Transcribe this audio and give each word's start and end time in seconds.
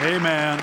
Amen. 0.00 0.60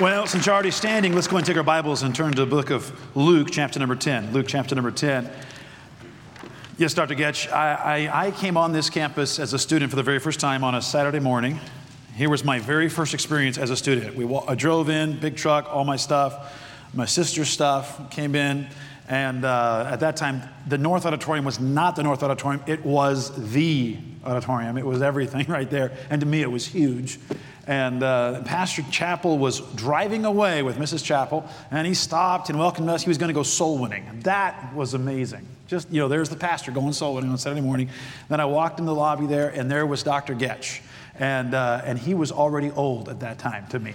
Well, 0.00 0.28
since 0.28 0.46
you're 0.46 0.54
already 0.54 0.70
standing, 0.70 1.12
let's 1.12 1.26
go 1.26 1.38
and 1.38 1.44
take 1.44 1.56
our 1.56 1.64
Bibles 1.64 2.04
and 2.04 2.14
turn 2.14 2.30
to 2.34 2.44
the 2.44 2.48
book 2.48 2.70
of 2.70 3.16
Luke, 3.16 3.48
chapter 3.50 3.80
number 3.80 3.96
10. 3.96 4.32
Luke, 4.32 4.46
chapter 4.46 4.76
number 4.76 4.92
10. 4.92 5.28
Yes, 6.78 6.94
Dr. 6.94 7.16
Goetsch, 7.16 7.50
I, 7.50 8.06
I, 8.06 8.26
I 8.26 8.30
came 8.30 8.56
on 8.56 8.72
this 8.72 8.88
campus 8.88 9.40
as 9.40 9.52
a 9.54 9.58
student 9.58 9.90
for 9.90 9.96
the 9.96 10.04
very 10.04 10.20
first 10.20 10.38
time 10.38 10.62
on 10.62 10.76
a 10.76 10.80
Saturday 10.80 11.18
morning. 11.18 11.58
Here 12.14 12.30
was 12.30 12.44
my 12.44 12.60
very 12.60 12.88
first 12.88 13.12
experience 13.12 13.58
as 13.58 13.70
a 13.70 13.76
student. 13.76 14.14
We 14.14 14.32
I 14.46 14.54
drove 14.54 14.88
in, 14.88 15.18
big 15.18 15.34
truck, 15.34 15.68
all 15.68 15.84
my 15.84 15.96
stuff, 15.96 16.56
my 16.94 17.06
sister's 17.06 17.48
stuff, 17.48 18.08
came 18.10 18.36
in, 18.36 18.68
and 19.10 19.44
uh, 19.44 19.88
at 19.90 20.00
that 20.00 20.16
time, 20.16 20.40
the 20.68 20.78
North 20.78 21.04
Auditorium 21.04 21.44
was 21.44 21.58
not 21.58 21.96
the 21.96 22.04
North 22.04 22.22
Auditorium, 22.22 22.62
it 22.68 22.84
was 22.86 23.52
the 23.52 23.98
auditorium. 24.24 24.78
It 24.78 24.86
was 24.86 25.02
everything 25.02 25.46
right 25.48 25.68
there. 25.68 25.92
And 26.10 26.20
to 26.20 26.26
me, 26.26 26.42
it 26.42 26.50
was 26.50 26.64
huge. 26.64 27.18
And 27.66 28.04
uh, 28.04 28.42
Pastor 28.44 28.82
Chappell 28.90 29.36
was 29.36 29.60
driving 29.74 30.24
away 30.24 30.62
with 30.62 30.76
Mrs. 30.76 31.04
Chappell, 31.04 31.48
and 31.72 31.86
he 31.86 31.94
stopped 31.94 32.50
and 32.50 32.58
welcomed 32.58 32.88
us. 32.88 33.02
He 33.02 33.08
was 33.08 33.18
going 33.18 33.28
to 33.28 33.34
go 33.34 33.42
soul 33.42 33.78
winning. 33.78 34.20
That 34.22 34.74
was 34.74 34.94
amazing. 34.94 35.46
Just, 35.66 35.90
you 35.90 36.00
know, 36.00 36.06
there's 36.06 36.28
the 36.28 36.36
pastor 36.36 36.70
going 36.70 36.92
soul 36.92 37.16
winning 37.16 37.30
on 37.30 37.38
Saturday 37.38 37.60
morning. 37.60 37.90
Then 38.28 38.40
I 38.40 38.44
walked 38.44 38.78
in 38.78 38.86
the 38.86 38.94
lobby 38.94 39.26
there, 39.26 39.48
and 39.48 39.68
there 39.68 39.86
was 39.86 40.04
Dr. 40.04 40.36
Goetsch. 40.36 40.82
And, 41.16 41.54
uh, 41.54 41.82
and 41.84 41.98
he 41.98 42.14
was 42.14 42.30
already 42.30 42.70
old 42.70 43.08
at 43.08 43.20
that 43.20 43.40
time 43.40 43.66
to 43.68 43.80
me. 43.80 43.92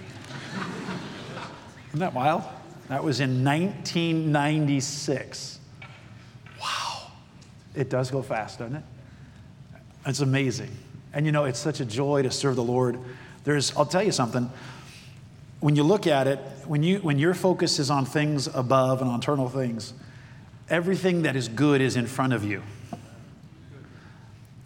Isn't 1.88 2.00
that 2.00 2.12
wild? 2.12 2.44
That 2.88 3.02
was 3.02 3.20
in 3.20 3.44
1996. 3.44 5.58
Wow. 6.60 7.10
It 7.74 7.90
does 7.90 8.10
go 8.10 8.22
fast, 8.22 8.60
doesn't 8.60 8.76
it? 8.76 8.84
It's 10.06 10.20
amazing. 10.20 10.70
And 11.12 11.26
you 11.26 11.32
know, 11.32 11.44
it's 11.44 11.58
such 11.58 11.80
a 11.80 11.84
joy 11.84 12.22
to 12.22 12.30
serve 12.30 12.56
the 12.56 12.62
Lord. 12.62 12.98
There's, 13.44 13.76
I'll 13.76 13.86
tell 13.86 14.04
you 14.04 14.12
something. 14.12 14.48
When 15.60 15.74
you 15.74 15.82
look 15.82 16.06
at 16.06 16.28
it, 16.28 16.38
when, 16.66 16.82
you, 16.82 16.98
when 16.98 17.18
your 17.18 17.34
focus 17.34 17.78
is 17.78 17.90
on 17.90 18.04
things 18.04 18.46
above 18.46 19.00
and 19.00 19.10
on 19.10 19.18
eternal 19.18 19.48
things, 19.48 19.94
everything 20.70 21.22
that 21.22 21.34
is 21.34 21.48
good 21.48 21.80
is 21.80 21.96
in 21.96 22.06
front 22.06 22.34
of 22.34 22.44
you. 22.44 22.62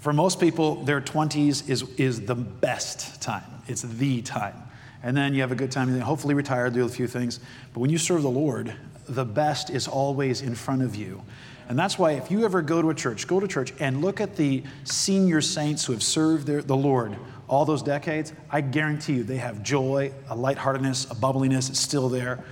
For 0.01 0.12
most 0.12 0.41
people, 0.41 0.84
their 0.84 1.01
20s 1.01 1.69
is, 1.69 1.89
is 1.97 2.23
the 2.23 2.34
best 2.34 3.23
time. 3.23 3.45
It's 3.67 3.83
the 3.83 4.23
time 4.23 4.70
and 5.03 5.17
then 5.17 5.34
you 5.34 5.41
have 5.41 5.53
a 5.53 5.56
good 5.56 5.70
time, 5.70 5.89
and 5.89 6.03
hopefully 6.03 6.34
retire, 6.34 6.70
do 6.70 6.84
a 6.84 6.89
few 6.89 7.06
things. 7.06 7.41
But 7.73 7.81
when 7.81 7.91
you 7.91 7.98
serve 7.98 8.23
the 8.23 8.31
Lord, 8.31 8.75
the 9.09 9.25
best 9.25 9.70
is 9.70 9.89
always 9.89 10.43
in 10.43 10.55
front 10.55 10.83
of 10.83 10.95
you. 10.95 11.23
And 11.69 11.79
that's 11.79 11.98
why 11.98 12.12
if 12.12 12.31
you 12.31 12.45
ever 12.45 12.62
go 12.62 12.83
to 12.83 12.91
a 12.91 12.95
church, 12.95 13.27
go 13.27 13.39
to 13.39 13.47
church 13.47 13.73
and 13.78 14.01
look 14.03 14.21
at 14.21 14.37
the 14.37 14.62
senior 14.84 15.41
saints 15.41 15.84
who 15.84 15.93
have 15.93 16.03
served 16.03 16.47
their, 16.47 16.62
the 16.62 16.77
Lord 16.77 17.17
all 17.51 17.65
those 17.65 17.83
decades, 17.83 18.33
I 18.48 18.61
guarantee 18.61 19.15
you 19.15 19.25
they 19.25 19.39
have 19.39 19.62
joy, 19.62 20.12
a 20.28 20.37
lightheartedness, 20.37 21.11
a 21.11 21.17
bubbliness, 21.17 21.69
it's 21.69 21.81
still 21.81 22.09
there. 22.09 22.45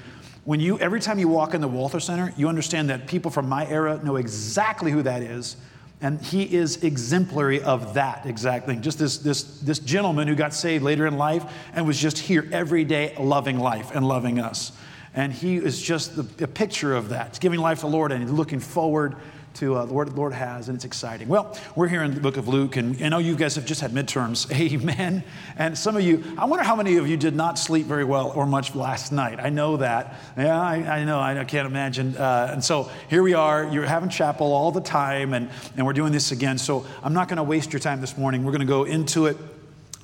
When 0.45 0.59
you, 0.59 0.77
every 0.81 1.01
time 1.01 1.21
you 1.21 1.29
walk 1.29 1.55
in 1.55 1.61
the 1.61 1.69
Walther 1.69 2.01
Center, 2.01 2.35
you 2.37 2.49
understand 2.49 2.91
that 2.91 3.07
people 3.07 3.31
from 3.31 3.49
my 3.49 3.67
era 3.69 4.01
know 4.03 4.17
exactly 4.17 4.91
who 4.91 5.03
that 5.03 5.23
is 5.23 5.57
and 6.01 6.21
he 6.21 6.43
is 6.43 6.85
exemplary 6.85 7.61
of 7.61 7.95
that 7.95 8.25
exact 8.25 8.67
thing. 8.67 8.83
Just 8.83 8.99
this, 8.99 9.19
this, 9.19 9.43
this 9.61 9.79
gentleman 9.81 10.29
who 10.29 10.37
got 10.37 10.55
saved 10.55 10.85
later 10.85 11.07
in 11.07 11.17
life 11.17 11.45
and 11.75 11.87
was 11.87 11.99
just 11.99 12.19
here 12.19 12.49
every 12.53 12.85
day 12.85 13.15
loving 13.19 13.59
life 13.59 13.91
and 13.95 14.07
loving 14.07 14.39
us. 14.39 14.73
And 15.15 15.33
he 15.33 15.57
is 15.57 15.83
just 15.83 16.15
the, 16.15 16.45
a 16.45 16.47
picture 16.47 16.95
of 16.95 17.09
that. 17.09 17.31
He's 17.31 17.39
giving 17.41 17.59
life 17.59 17.81
to 17.81 17.87
the 17.87 17.93
Lord 17.93 18.13
and 18.13 18.31
looking 18.37 18.61
forward 18.61 19.17
to 19.59 19.75
uh, 19.75 19.87
the 19.87 19.93
Lord, 19.93 20.13
Lord 20.15 20.33
has, 20.33 20.69
and 20.69 20.77
it's 20.77 20.85
exciting. 20.85 21.27
Well, 21.27 21.59
we're 21.75 21.89
here 21.89 22.05
in 22.05 22.15
the 22.15 22.21
book 22.21 22.37
of 22.37 22.47
Luke, 22.47 22.77
and 22.77 23.03
I 23.03 23.09
know 23.09 23.19
you 23.19 23.35
guys 23.35 23.57
have 23.57 23.67
just 23.67 23.81
had 23.81 23.91
midterms. 23.91 24.49
Amen. 24.73 25.25
And 25.57 25.77
some 25.77 25.97
of 25.97 26.03
you, 26.03 26.23
I 26.39 26.45
wonder 26.45 26.65
how 26.65 26.77
many 26.77 26.97
of 26.97 27.09
you 27.09 27.17
did 27.17 27.35
not 27.35 27.59
sleep 27.59 27.87
very 27.87 28.05
well 28.05 28.31
or 28.31 28.47
much 28.47 28.77
last 28.77 29.11
night. 29.11 29.41
I 29.41 29.51
know 29.51 29.77
that. 29.79 30.15
Yeah, 30.37 30.61
I, 30.61 31.01
I 31.01 31.05
know. 31.05 31.19
I 31.19 31.43
can't 31.43 31.67
imagine. 31.67 32.17
Uh, 32.17 32.51
and 32.53 32.63
so 32.63 32.89
here 33.11 33.25
we 33.25 33.35
are. 33.35 33.67
You're 33.67 33.85
having 33.85 34.11
chapel 34.11 34.53
all 34.53 34.71
the 34.71 34.81
time, 34.81 35.35
and, 35.35 35.51
and 35.77 35.85
we're 35.85 35.93
doing 35.93 36.13
this 36.13 36.31
again. 36.31 36.57
So 36.57 36.87
I'm 37.03 37.13
not 37.13 37.27
going 37.27 37.39
to 37.39 37.43
waste 37.43 37.73
your 37.73 37.81
time 37.81 38.01
this 38.01 38.17
morning. 38.17 38.45
We're 38.45 38.53
going 38.53 38.61
to 38.61 38.67
go 38.67 38.85
into 38.85 39.27
it. 39.27 39.37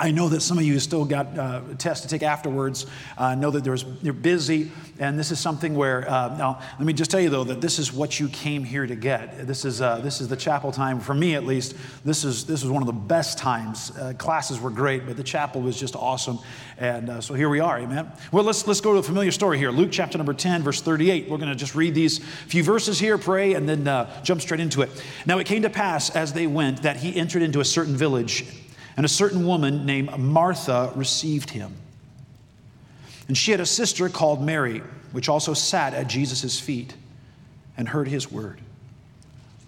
I 0.00 0.10
know 0.10 0.28
that 0.28 0.41
some 0.41 0.59
of 0.59 0.65
you 0.65 0.81
still 0.81 1.05
got 1.05 1.38
uh, 1.38 1.60
tests 1.78 2.03
to 2.05 2.09
take 2.09 2.25
afterwards. 2.25 2.87
I 3.16 3.32
uh, 3.32 3.34
know 3.37 3.53
that 3.53 3.62
there's, 3.62 3.84
you're 4.03 4.12
busy, 4.12 4.72
and 4.99 5.16
this 5.16 5.31
is 5.31 5.38
something 5.38 5.77
where, 5.77 6.09
uh, 6.10 6.37
now, 6.37 6.60
let 6.78 6.84
me 6.84 6.93
just 6.93 7.12
tell 7.12 7.21
you 7.21 7.31
though, 7.31 7.44
that 7.44 7.60
this 7.60 7.78
is 7.78 7.93
what 7.93 8.19
you 8.19 8.28
came 8.28 8.65
here 8.65 8.88
to 8.88 8.97
get. 8.97 9.47
This 9.47 9.65
is, 9.65 9.81
uh, 9.81 9.99
this 9.99 10.21
is 10.21 10.27
the 10.27 10.37
chapel 10.37 10.72
time, 10.72 10.99
for 10.99 11.15
me 11.15 11.37
at 11.37 11.44
least. 11.47 11.77
This 12.05 12.25
is, 12.25 12.44
this 12.44 12.65
is 12.65 12.71
one 12.71 12.82
of 12.82 12.87
the 12.87 12.93
best 12.93 13.38
times. 13.38 13.93
Uh, 13.97 14.15
classes 14.19 14.59
were 14.59 14.71
great, 14.71 15.06
but 15.06 15.16
the 15.16 15.22
chapel 15.22 15.62
was 15.62 15.78
just 15.78 15.94
awesome. 15.94 16.41
And 16.76 17.09
uh, 17.09 17.21
so 17.21 17.34
here 17.34 17.49
we 17.49 17.61
are, 17.61 17.78
amen. 17.78 18.11
Well, 18.32 18.43
let's, 18.43 18.66
let's 18.66 18.81
go 18.81 18.94
to 18.94 18.99
a 18.99 19.03
familiar 19.03 19.31
story 19.31 19.59
here 19.59 19.71
Luke 19.71 19.91
chapter 19.93 20.19
number 20.19 20.34
10, 20.34 20.65
verse 20.65 20.81
38. 20.81 21.31
We're 21.31 21.38
going 21.38 21.50
to 21.50 21.55
just 21.55 21.76
read 21.76 21.94
these 21.94 22.19
few 22.19 22.65
verses 22.65 22.99
here, 22.99 23.16
pray, 23.16 23.55
and 23.55 23.69
then 23.69 23.84
jump 24.25 24.41
straight 24.41 24.61
into 24.61 24.82
it. 24.82 24.91
Now 25.25 25.38
it 25.38 25.47
came 25.47 25.62
to 25.62 25.71
pass 25.71 26.11
as 26.11 26.32
they 26.32 26.49
went 26.49 26.82
that 26.82 26.97
he 26.97 27.15
entered 27.15 27.43
into 27.43 27.61
a 27.61 27.65
certain 27.65 27.97
village 27.97 28.44
and 28.97 29.05
a 29.05 29.09
certain 29.09 29.47
woman 29.47 29.84
named 29.87 30.16
Martha 30.19 30.93
received 30.94 31.50
him. 31.50 31.75
And 33.28 33.37
she 33.37 33.50
had 33.50 33.60
a 33.60 33.66
sister 33.66 34.09
called 34.09 34.43
Mary, 34.43 34.82
which 35.12 35.28
also 35.28 35.55
sat 35.55 35.94
at 35.94 36.06
Jesus' 36.06 36.60
feet 36.60 36.94
and 37.77 37.88
heard 37.88 38.09
his 38.09 38.31
word. 38.31 38.60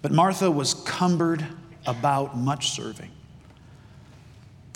But 0.02 0.12
Martha 0.12 0.50
was 0.50 0.74
cumbered 0.74 1.44
about 1.86 2.36
much 2.36 2.70
serving 2.70 3.10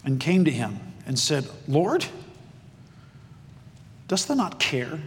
and 0.04 0.18
came 0.18 0.44
to 0.44 0.50
him 0.50 0.80
and 1.06 1.18
said, 1.18 1.46
Lord, 1.68 2.06
dost 4.08 4.28
thou 4.28 4.34
not 4.34 4.58
care 4.58 4.98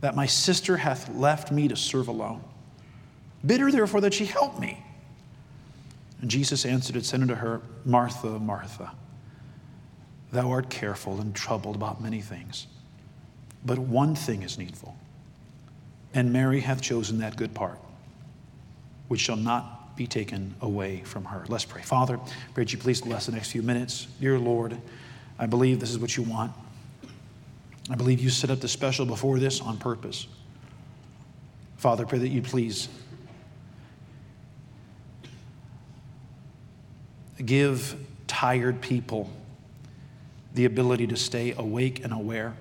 that 0.00 0.14
my 0.14 0.26
sister 0.26 0.76
hath 0.76 1.12
left 1.14 1.50
me 1.50 1.66
to 1.68 1.76
serve 1.76 2.08
alone? 2.08 2.42
Bid 3.44 3.60
her 3.60 3.70
therefore 3.70 4.00
that 4.02 4.14
she 4.14 4.26
help 4.26 4.60
me. 4.60 4.84
And 6.20 6.30
Jesus 6.30 6.64
answered 6.64 6.96
and 6.96 7.06
said 7.06 7.20
unto 7.20 7.34
her, 7.34 7.60
Martha, 7.88 8.38
Martha, 8.38 8.92
thou 10.30 10.50
art 10.50 10.68
careful 10.68 11.22
and 11.22 11.34
troubled 11.34 11.74
about 11.74 12.02
many 12.02 12.20
things, 12.20 12.66
but 13.64 13.78
one 13.78 14.14
thing 14.14 14.42
is 14.42 14.58
needful. 14.58 14.94
And 16.12 16.30
Mary 16.30 16.60
hath 16.60 16.82
chosen 16.82 17.18
that 17.20 17.36
good 17.36 17.54
part, 17.54 17.78
which 19.08 19.20
shall 19.20 19.36
not 19.36 19.96
be 19.96 20.06
taken 20.06 20.54
away 20.60 21.02
from 21.04 21.24
her. 21.24 21.46
Let's 21.48 21.64
pray. 21.64 21.80
Father, 21.80 22.18
pray 22.52 22.64
that 22.64 22.72
you 22.72 22.78
please 22.78 23.00
bless 23.00 23.24
the 23.24 23.32
next 23.32 23.52
few 23.52 23.62
minutes. 23.62 24.06
Dear 24.20 24.38
Lord, 24.38 24.76
I 25.38 25.46
believe 25.46 25.80
this 25.80 25.90
is 25.90 25.98
what 25.98 26.14
you 26.14 26.24
want. 26.24 26.52
I 27.90 27.94
believe 27.94 28.20
you 28.20 28.28
set 28.28 28.50
up 28.50 28.60
the 28.60 28.68
special 28.68 29.06
before 29.06 29.38
this 29.38 29.62
on 29.62 29.78
purpose. 29.78 30.26
Father, 31.78 32.04
pray 32.04 32.18
that 32.18 32.28
you 32.28 32.42
please 32.42 32.88
give 37.44 37.96
tired 38.26 38.80
people 38.80 39.30
the 40.54 40.64
ability 40.64 41.06
to 41.06 41.16
stay 41.16 41.54
awake 41.56 42.04
and 42.04 42.12
aware. 42.12 42.54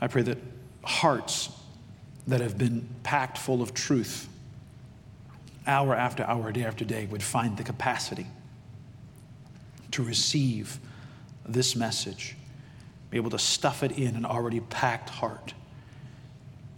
I 0.00 0.06
pray 0.06 0.22
that 0.22 0.38
hearts 0.84 1.50
that 2.26 2.40
have 2.40 2.58
been 2.58 2.88
packed 3.02 3.38
full 3.38 3.62
of 3.62 3.74
truth, 3.74 4.28
hour 5.66 5.94
after 5.94 6.24
hour, 6.24 6.52
day 6.52 6.64
after 6.64 6.84
day, 6.84 7.06
would 7.06 7.22
find 7.22 7.56
the 7.56 7.62
capacity 7.62 8.26
to 9.92 10.02
receive 10.02 10.78
this 11.46 11.76
message, 11.76 12.36
be 13.10 13.16
able 13.16 13.30
to 13.30 13.38
stuff 13.38 13.82
it 13.82 13.92
in 13.92 14.16
an 14.16 14.24
already 14.24 14.60
packed 14.60 15.10
heart. 15.10 15.54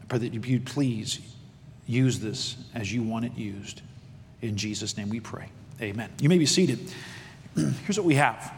I 0.02 0.04
pray 0.06 0.18
that 0.18 0.46
you'd 0.46 0.66
please 0.66 1.20
use 1.86 2.20
this 2.20 2.56
as 2.74 2.92
you 2.92 3.02
want 3.02 3.24
it 3.24 3.36
used. 3.36 3.80
In 4.42 4.56
Jesus' 4.56 4.96
name 4.96 5.08
we 5.08 5.20
pray. 5.20 5.48
Amen. 5.80 6.10
You 6.20 6.28
may 6.28 6.38
be 6.38 6.46
seated. 6.46 6.92
Here's 7.54 7.96
what 7.96 8.06
we 8.06 8.16
have 8.16 8.52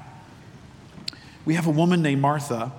we 1.44 1.54
have 1.54 1.66
a 1.66 1.70
woman 1.70 2.02
named 2.02 2.20
Martha. 2.20 2.72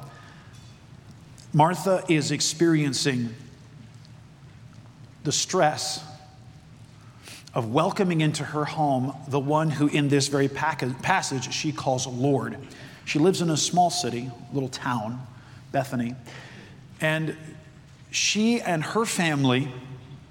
Martha 1.54 2.04
is 2.07 2.31
experiencing 2.31 3.30
the 5.24 5.31
stress 5.31 6.04
of 7.54 7.74
welcoming 7.74 8.21
into 8.21 8.44
her 8.44 8.63
home 8.63 9.13
the 9.27 9.39
one 9.39 9.69
who, 9.69 9.88
in 9.88 10.07
this 10.07 10.30
very 10.30 10.48
passage, 10.48 11.51
she 11.54 11.71
calls 11.71 12.07
Lord. 12.07 12.57
She 13.04 13.19
lives 13.19 13.42
in 13.42 13.50
a 13.50 13.57
small 13.57 13.89
city, 13.89 14.31
little 14.54 14.69
town, 14.69 15.27
Bethany, 15.71 16.16
and 17.01 17.36
she 18.12 18.62
and 18.62 18.83
her 18.83 19.06
family, 19.06 19.68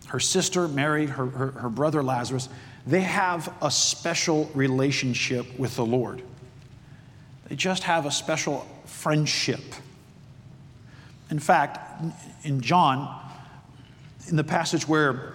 her 0.06 0.20
sister 0.20 0.67
Mary, 0.67 1.06
her, 1.06 1.26
her, 1.26 1.50
her 1.50 1.69
brother 1.69 2.02
Lazarus, 2.02 2.49
they 2.87 3.00
have 3.03 3.55
a 3.62 3.71
special 3.71 4.50
relationship 4.55 5.59
with 5.59 5.77
the 5.77 5.85
Lord. 5.85 6.23
They 7.49 7.56
just 7.56 7.82
have 7.82 8.06
a 8.06 8.11
special 8.11 8.67
friendship. 8.87 9.61
In 11.31 11.38
fact, 11.38 12.03
in 12.43 12.61
John, 12.61 13.21
in 14.29 14.37
the 14.37 14.44
passage 14.44 14.87
where 14.88 15.35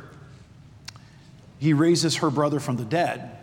he 1.59 1.73
raises 1.73 2.17
her 2.17 2.29
brother 2.29 2.59
from 2.59 2.77
the 2.77 2.85
dead, 2.85 3.37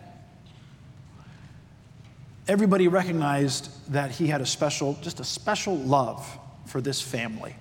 everybody 2.47 2.87
recognized 2.87 3.69
that 3.91 4.11
he 4.11 4.27
had 4.27 4.41
a 4.41 4.45
special, 4.45 4.97
just 5.01 5.19
a 5.19 5.23
special 5.23 5.77
love 5.77 6.39
for 6.65 6.81
this 6.81 7.01
family. 7.01 7.55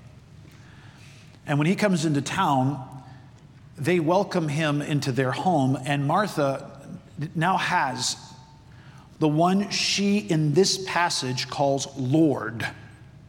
And 1.47 1.59
when 1.59 1.67
he 1.67 1.75
comes 1.75 2.05
into 2.05 2.23
town, 2.23 2.92
they 3.77 4.01
welcome 4.01 4.49
him 4.49 4.83
into 4.83 5.13
their 5.13 5.33
home, 5.33 5.79
and 5.85 6.07
Martha 6.07 6.71
now 7.35 7.57
has 7.57 8.17
the 9.19 9.29
one 9.29 9.71
she 9.71 10.19
in 10.19 10.53
this 10.53 10.85
passage 10.87 11.49
calls 11.49 11.87
Lord. 11.97 12.67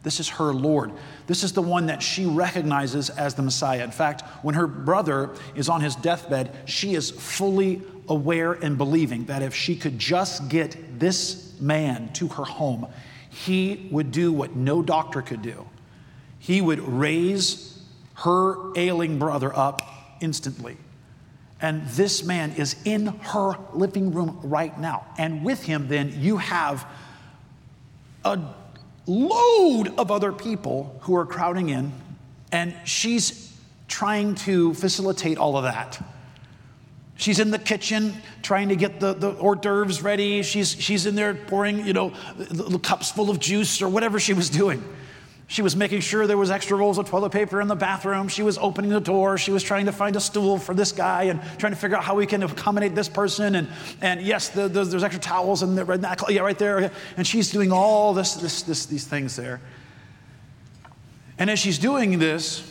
This 0.02 0.20
is 0.20 0.28
her 0.30 0.52
Lord. 0.52 0.92
This 1.26 1.44
is 1.44 1.52
the 1.52 1.62
one 1.62 1.86
that 1.86 2.02
she 2.02 2.26
recognizes 2.26 3.10
as 3.10 3.34
the 3.34 3.42
Messiah. 3.42 3.82
In 3.82 3.90
fact, 3.90 4.22
when 4.42 4.54
her 4.54 4.66
brother 4.66 5.30
is 5.54 5.68
on 5.68 5.80
his 5.80 5.96
deathbed, 5.96 6.54
she 6.66 6.94
is 6.94 7.10
fully 7.10 7.80
aware 8.08 8.52
and 8.52 8.76
believing 8.76 9.24
that 9.26 9.42
if 9.42 9.54
she 9.54 9.76
could 9.76 9.98
just 9.98 10.48
get 10.48 10.98
this 10.98 11.58
man 11.60 12.12
to 12.14 12.28
her 12.28 12.44
home, 12.44 12.86
he 13.30 13.88
would 13.90 14.10
do 14.10 14.32
what 14.32 14.54
no 14.54 14.82
doctor 14.82 15.22
could 15.22 15.40
do. 15.40 15.66
He 16.38 16.60
would 16.60 16.80
raise 16.80 17.82
her 18.16 18.76
ailing 18.76 19.18
brother 19.18 19.56
up 19.56 19.80
instantly. 20.20 20.76
And 21.60 21.86
this 21.88 22.24
man 22.24 22.52
is 22.52 22.76
in 22.84 23.06
her 23.06 23.54
living 23.72 24.12
room 24.12 24.40
right 24.42 24.78
now. 24.78 25.06
And 25.18 25.44
with 25.44 25.62
him, 25.62 25.88
then, 25.88 26.14
you 26.20 26.36
have 26.36 26.86
a 28.24 28.40
load 29.06 29.88
of 29.98 30.10
other 30.10 30.32
people 30.32 30.98
who 31.02 31.14
are 31.16 31.26
crowding 31.26 31.68
in, 31.68 31.92
and 32.52 32.74
she's 32.84 33.52
trying 33.88 34.34
to 34.34 34.74
facilitate 34.74 35.38
all 35.38 35.56
of 35.56 35.64
that. 35.64 36.02
She's 37.16 37.38
in 37.38 37.50
the 37.50 37.58
kitchen 37.58 38.14
trying 38.42 38.70
to 38.70 38.76
get 38.76 38.98
the, 38.98 39.14
the 39.14 39.30
hors 39.32 39.56
d'oeuvres 39.56 40.02
ready. 40.02 40.42
She's, 40.42 40.72
she's 40.72 41.06
in 41.06 41.14
there 41.14 41.34
pouring, 41.34 41.86
you 41.86 41.92
know, 41.92 42.12
the, 42.36 42.64
the 42.64 42.78
cups 42.78 43.10
full 43.12 43.30
of 43.30 43.38
juice 43.38 43.80
or 43.80 43.88
whatever 43.88 44.18
she 44.18 44.32
was 44.32 44.50
doing. 44.50 44.82
She 45.46 45.60
was 45.60 45.76
making 45.76 46.00
sure 46.00 46.26
there 46.26 46.38
was 46.38 46.50
extra 46.50 46.76
rolls 46.76 46.96
of 46.96 47.08
toilet 47.08 47.30
paper 47.30 47.60
in 47.60 47.68
the 47.68 47.76
bathroom. 47.76 48.28
She 48.28 48.42
was 48.42 48.56
opening 48.56 48.90
the 48.90 49.00
door. 49.00 49.36
She 49.36 49.52
was 49.52 49.62
trying 49.62 49.86
to 49.86 49.92
find 49.92 50.16
a 50.16 50.20
stool 50.20 50.58
for 50.58 50.74
this 50.74 50.90
guy 50.90 51.24
and 51.24 51.40
trying 51.58 51.72
to 51.72 51.78
figure 51.78 51.96
out 51.96 52.04
how 52.04 52.14
we 52.14 52.26
can 52.26 52.42
accommodate 52.42 52.94
this 52.94 53.10
person. 53.10 53.54
And, 53.54 53.68
and 54.00 54.22
yes, 54.22 54.48
the, 54.48 54.68
the, 54.68 54.84
there's 54.84 55.04
extra 55.04 55.20
towels 55.20 55.62
and 55.62 55.76
the 55.76 56.26
yeah, 56.30 56.40
right 56.40 56.58
there. 56.58 56.90
And 57.16 57.26
she's 57.26 57.50
doing 57.50 57.72
all 57.72 58.14
this, 58.14 58.34
this, 58.34 58.62
this, 58.62 58.86
these 58.86 59.06
things 59.06 59.36
there. 59.36 59.60
And 61.38 61.50
as 61.50 61.58
she's 61.58 61.78
doing 61.78 62.18
this, 62.18 62.70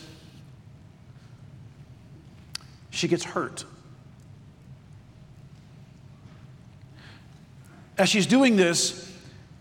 she 2.89 3.07
gets 3.07 3.23
hurt. 3.23 3.65
As 7.97 8.09
she's 8.09 8.25
doing 8.25 8.55
this, 8.55 9.11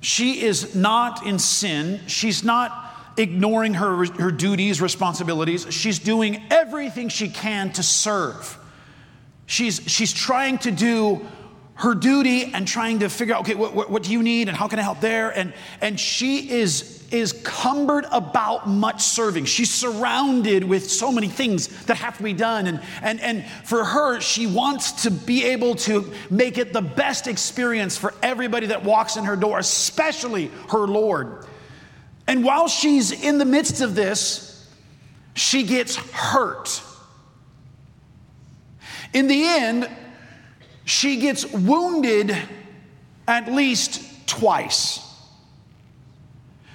she 0.01 0.43
is 0.43 0.75
not 0.75 1.27
in 1.27 1.39
sin. 1.39 2.01
She's 2.07 2.43
not 2.43 2.92
ignoring 3.17 3.75
her, 3.75 4.05
her 4.07 4.31
duties, 4.31 4.81
responsibilities. 4.81 5.67
She's 5.71 5.99
doing 5.99 6.43
everything 6.51 7.09
she 7.09 7.29
can 7.29 7.73
to 7.73 7.83
serve. 7.83 8.59
She's, 9.47 9.81
she's 9.87 10.13
trying 10.13 10.59
to 10.59 10.71
do 10.71 11.27
her 11.75 11.95
duty 11.95 12.45
and 12.55 12.67
trying 12.67 13.01
to 13.01 13.09
figure 13.09 13.35
out, 13.35 13.43
okay, 13.43 13.55
what, 13.55 13.75
what, 13.75 13.91
what, 13.91 14.03
do 14.03 14.13
you 14.13 14.23
need 14.23 14.49
and 14.49 14.57
how 14.57 14.69
can 14.69 14.79
I 14.79 14.83
help 14.83 15.01
there? 15.01 15.31
And, 15.31 15.53
and 15.81 15.99
she 15.99 16.49
is, 16.51 17.07
is 17.11 17.33
cumbered 17.45 18.07
about 18.13 18.69
much 18.69 19.03
serving. 19.03 19.47
She's 19.47 19.73
surrounded 19.73 20.65
with 20.65 20.89
so 20.91 21.11
many 21.11 21.29
things 21.29 21.85
that 21.87 21.97
have 21.97 22.17
to 22.19 22.23
be 22.23 22.35
done. 22.35 22.67
And, 22.67 22.81
and, 23.03 23.21
and 23.21 23.45
for 23.65 23.85
her, 23.85 24.21
she 24.21 24.47
wants 24.47 25.03
to 25.03 25.11
be 25.11 25.45
able 25.45 25.75
to 25.77 26.13
make 26.31 26.57
it 26.57 26.73
the 26.73 26.83
best 26.83 27.27
experience 27.27 27.97
for 27.97 28.15
everybody 28.23 28.69
that 28.69 28.85
walks 28.85 29.17
in 29.17 29.25
her 29.25 29.37
door, 29.37 29.59
especially 29.59 30.51
her 30.71 30.87
Lord. 30.87 31.47
And 32.33 32.43
while 32.43 32.67
she's 32.67 33.13
in 33.13 33.37
the 33.37 33.45
midst 33.45 33.83
of 33.83 33.95
this, 33.95 34.67
she 35.35 35.65
gets 35.65 35.97
hurt. 35.97 36.83
In 39.13 39.27
the 39.27 39.45
end, 39.45 39.87
she 40.87 41.19
gets 41.19 41.45
wounded 41.53 42.35
at 43.29 43.53
least 43.53 44.27
twice. 44.27 45.07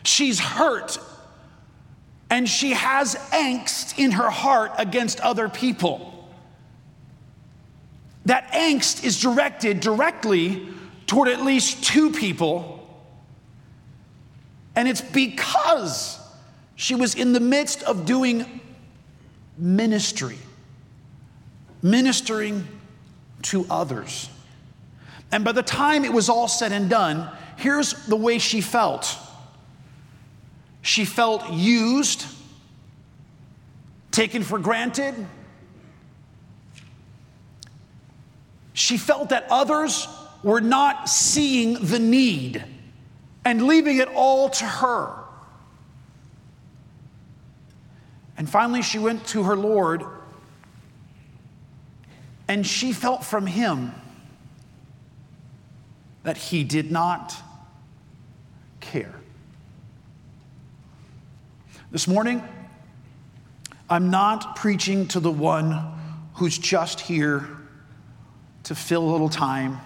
She's 0.04 0.40
hurt 0.40 1.00
and 2.30 2.48
she 2.48 2.74
has 2.74 3.16
angst 3.32 3.98
in 3.98 4.12
her 4.12 4.30
heart 4.30 4.74
against 4.78 5.20
other 5.22 5.50
people. 5.50 6.30
That 8.28 8.52
angst 8.52 9.04
is 9.04 9.20
directed 9.20 9.80
directly 9.80 10.68
toward 11.08 11.30
at 11.30 11.42
least 11.42 11.84
two 11.84 12.12
people 12.12 12.77
and 14.78 14.88
it's 14.88 15.02
because 15.02 16.20
she 16.76 16.94
was 16.94 17.16
in 17.16 17.34
the 17.34 17.40
midst 17.40 17.82
of 17.82 18.06
doing 18.06 18.62
ministry, 19.58 20.38
ministering 21.82 22.68
to 23.42 23.66
others. 23.72 24.30
And 25.32 25.44
by 25.44 25.54
the 25.54 25.64
time 25.64 26.06
it 26.06 26.14
was 26.14 26.30
all 26.30 26.48
said 26.48 26.72
and 26.72 26.92
done, 26.92 27.28
here's 27.58 27.94
the 28.06 28.16
way 28.16 28.38
she 28.38 28.62
felt 28.62 29.18
she 30.84 31.06
felt 31.06 31.52
used, 31.52 32.26
taken 34.12 34.44
for 34.44 34.60
granted. 34.60 35.16
She 38.74 38.98
felt 38.98 39.30
that 39.30 39.48
others 39.50 40.08
were 40.44 40.62
not 40.62 41.10
seeing 41.10 41.74
the 41.74 41.98
need 41.98 42.64
and 43.48 43.66
leaving 43.66 43.98
it 43.98 44.10
all 44.10 44.50
to 44.50 44.66
her. 44.66 45.24
And 48.38 48.50
finally, 48.50 48.82
she 48.82 49.00
went 49.00 49.26
to 49.28 49.44
her 49.44 49.56
Lord 49.56 50.04
and 52.50 52.68
she 52.68 52.92
felt 52.92 53.24
from 53.24 53.48
him 53.48 53.94
that 56.24 56.36
he 56.36 56.66
did 56.66 56.92
not 56.92 57.34
care. 58.82 59.16
This 61.90 62.06
morning, 62.06 62.44
I'm 63.90 64.10
not 64.10 64.58
preaching 64.58 65.08
to 65.08 65.22
the 65.22 65.32
one 65.32 65.80
who's 66.34 66.58
just 66.58 67.00
here 67.00 67.48
to 68.64 68.76
fill 68.76 69.04
a 69.04 69.10
little 69.10 69.30
time 69.30 69.80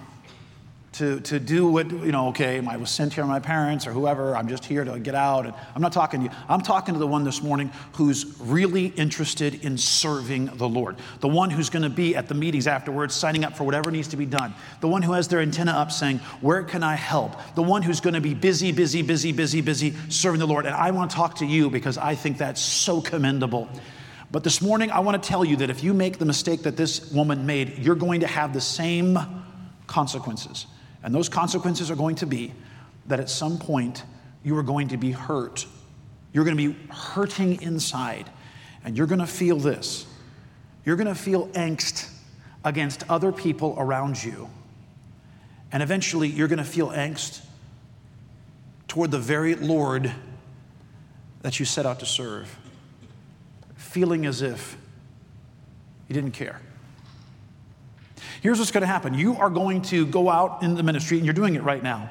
to, 0.94 1.22
to 1.22 1.40
do 1.40 1.68
what, 1.68 1.90
you 1.90 2.12
know, 2.12 2.28
okay, 2.30 2.60
I 2.60 2.76
was 2.76 2.90
sent 2.90 3.14
here 3.14 3.24
by 3.24 3.30
my 3.30 3.40
parents 3.40 3.88
or 3.88 3.94
whoever, 3.94 4.36
I'm 4.36 4.50
just 4.50 4.66
here 4.66 4.84
to 4.84 5.00
get 5.00 5.16
out. 5.16 5.46
And 5.46 5.56
I'm 5.74 5.82
not 5.82 5.94
talking 5.94 6.20
to 6.20 6.26
you. 6.26 6.32
I'm 6.50 6.60
talking 6.60 6.94
to 6.96 7.00
the 7.00 7.08
one 7.08 7.24
this 7.24 7.42
morning 7.42 7.72
who's 7.94 8.26
really 8.42 8.88
interested 8.88 9.64
in 9.64 9.78
serving 9.78 10.48
the 10.58 10.68
Lord. 10.68 10.98
The 11.22 11.30
one 11.30 11.50
who's 11.50 11.70
going 11.70 11.84
to 11.84 11.90
be 11.90 12.14
at 12.18 12.28
the 12.28 12.34
meetings 12.34 12.68
afterwards, 12.68 13.16
signing 13.16 13.46
up 13.46 13.56
for 13.56 13.64
whatever 13.64 13.90
needs 13.90 14.10
to 14.10 14.18
be 14.18 14.26
done. 14.26 14.54
The 14.82 14.90
one 14.90 15.02
who 15.02 15.14
has 15.14 15.30
their 15.30 15.40
antenna 15.40 15.72
up 15.72 15.94
saying, 15.94 16.18
Where 16.42 16.62
can 16.62 16.84
I 16.84 16.96
help? 16.96 17.38
The 17.56 17.64
one 17.64 17.84
who's 17.84 18.02
going 18.02 18.16
to 18.16 18.22
be 18.22 18.34
busy, 18.34 18.74
busy, 18.74 19.02
busy, 19.02 19.32
busy, 19.32 19.62
busy 19.62 19.94
serving 20.10 20.40
the 20.40 20.48
Lord. 20.48 20.66
And 20.66 20.76
I 20.76 20.92
want 20.92 21.10
to 21.12 21.16
talk 21.16 21.36
to 21.36 21.46
you 21.46 21.70
because 21.70 21.98
I 21.98 22.16
think 22.16 22.38
that's 22.38 22.62
so 22.62 23.00
commendable. 23.00 23.70
But 24.30 24.44
this 24.44 24.62
morning, 24.62 24.92
I 24.92 25.00
want 25.00 25.22
to 25.22 25.28
tell 25.28 25.46
you 25.46 25.56
that 25.58 25.70
if 25.70 25.86
you 25.86 25.94
make 25.94 26.18
the 26.18 26.26
mistake 26.26 26.64
that 26.64 26.76
this 26.76 27.12
woman 27.12 27.46
made, 27.46 27.78
you're 27.78 27.96
going 27.96 28.22
to 28.22 28.28
have 28.28 28.54
the 28.54 28.62
same 28.62 29.18
consequences. 29.88 30.66
And 31.04 31.14
those 31.14 31.30
consequences 31.30 31.90
are 31.90 31.96
going 31.96 32.16
to 32.16 32.26
be 32.26 32.54
that 33.08 33.20
at 33.20 33.30
some 33.30 33.58
point 33.58 34.04
you 34.44 34.58
are 34.58 34.64
going 34.64 34.90
to 34.90 34.98
be 34.98 35.12
hurt. 35.12 35.66
You're 36.34 36.46
going 36.46 36.58
to 36.58 36.74
be 36.74 36.80
hurting 36.92 37.62
inside. 37.62 38.30
And 38.84 38.98
you're 38.98 39.08
going 39.08 39.20
to 39.20 39.28
feel 39.28 39.58
this. 39.58 40.06
You're 40.86 40.96
going 40.96 41.08
to 41.08 41.16
feel 41.16 41.48
angst 41.50 42.10
against 42.64 43.04
other 43.10 43.32
people 43.32 43.76
around 43.78 44.24
you. 44.24 44.50
And 45.72 45.82
eventually 45.82 46.28
you're 46.28 46.48
going 46.48 46.60
to 46.60 46.64
feel 46.64 46.90
angst 46.90 47.44
toward 48.88 49.12
the 49.12 49.20
very 49.20 49.56
Lord 49.56 50.12
that 51.42 51.60
you 51.60 51.66
set 51.66 51.86
out 51.86 52.00
to 52.00 52.06
serve, 52.06 52.58
feeling 53.76 54.26
as 54.26 54.42
if 54.42 54.78
you 56.08 56.14
didn't 56.14 56.34
care. 56.34 56.60
Here's 58.42 58.58
what's 58.58 58.72
going 58.72 58.82
to 58.82 58.88
happen 58.88 59.14
you 59.14 59.38
are 59.38 59.50
going 59.50 59.84
to 59.84 60.06
go 60.06 60.30
out 60.30 60.64
in 60.64 60.76
the 60.76 60.84
ministry, 60.84 61.18
and 61.18 61.26
you're 61.26 61.34
doing 61.34 61.56
it 61.56 61.64
right 61.64 61.82
now. 61.82 62.10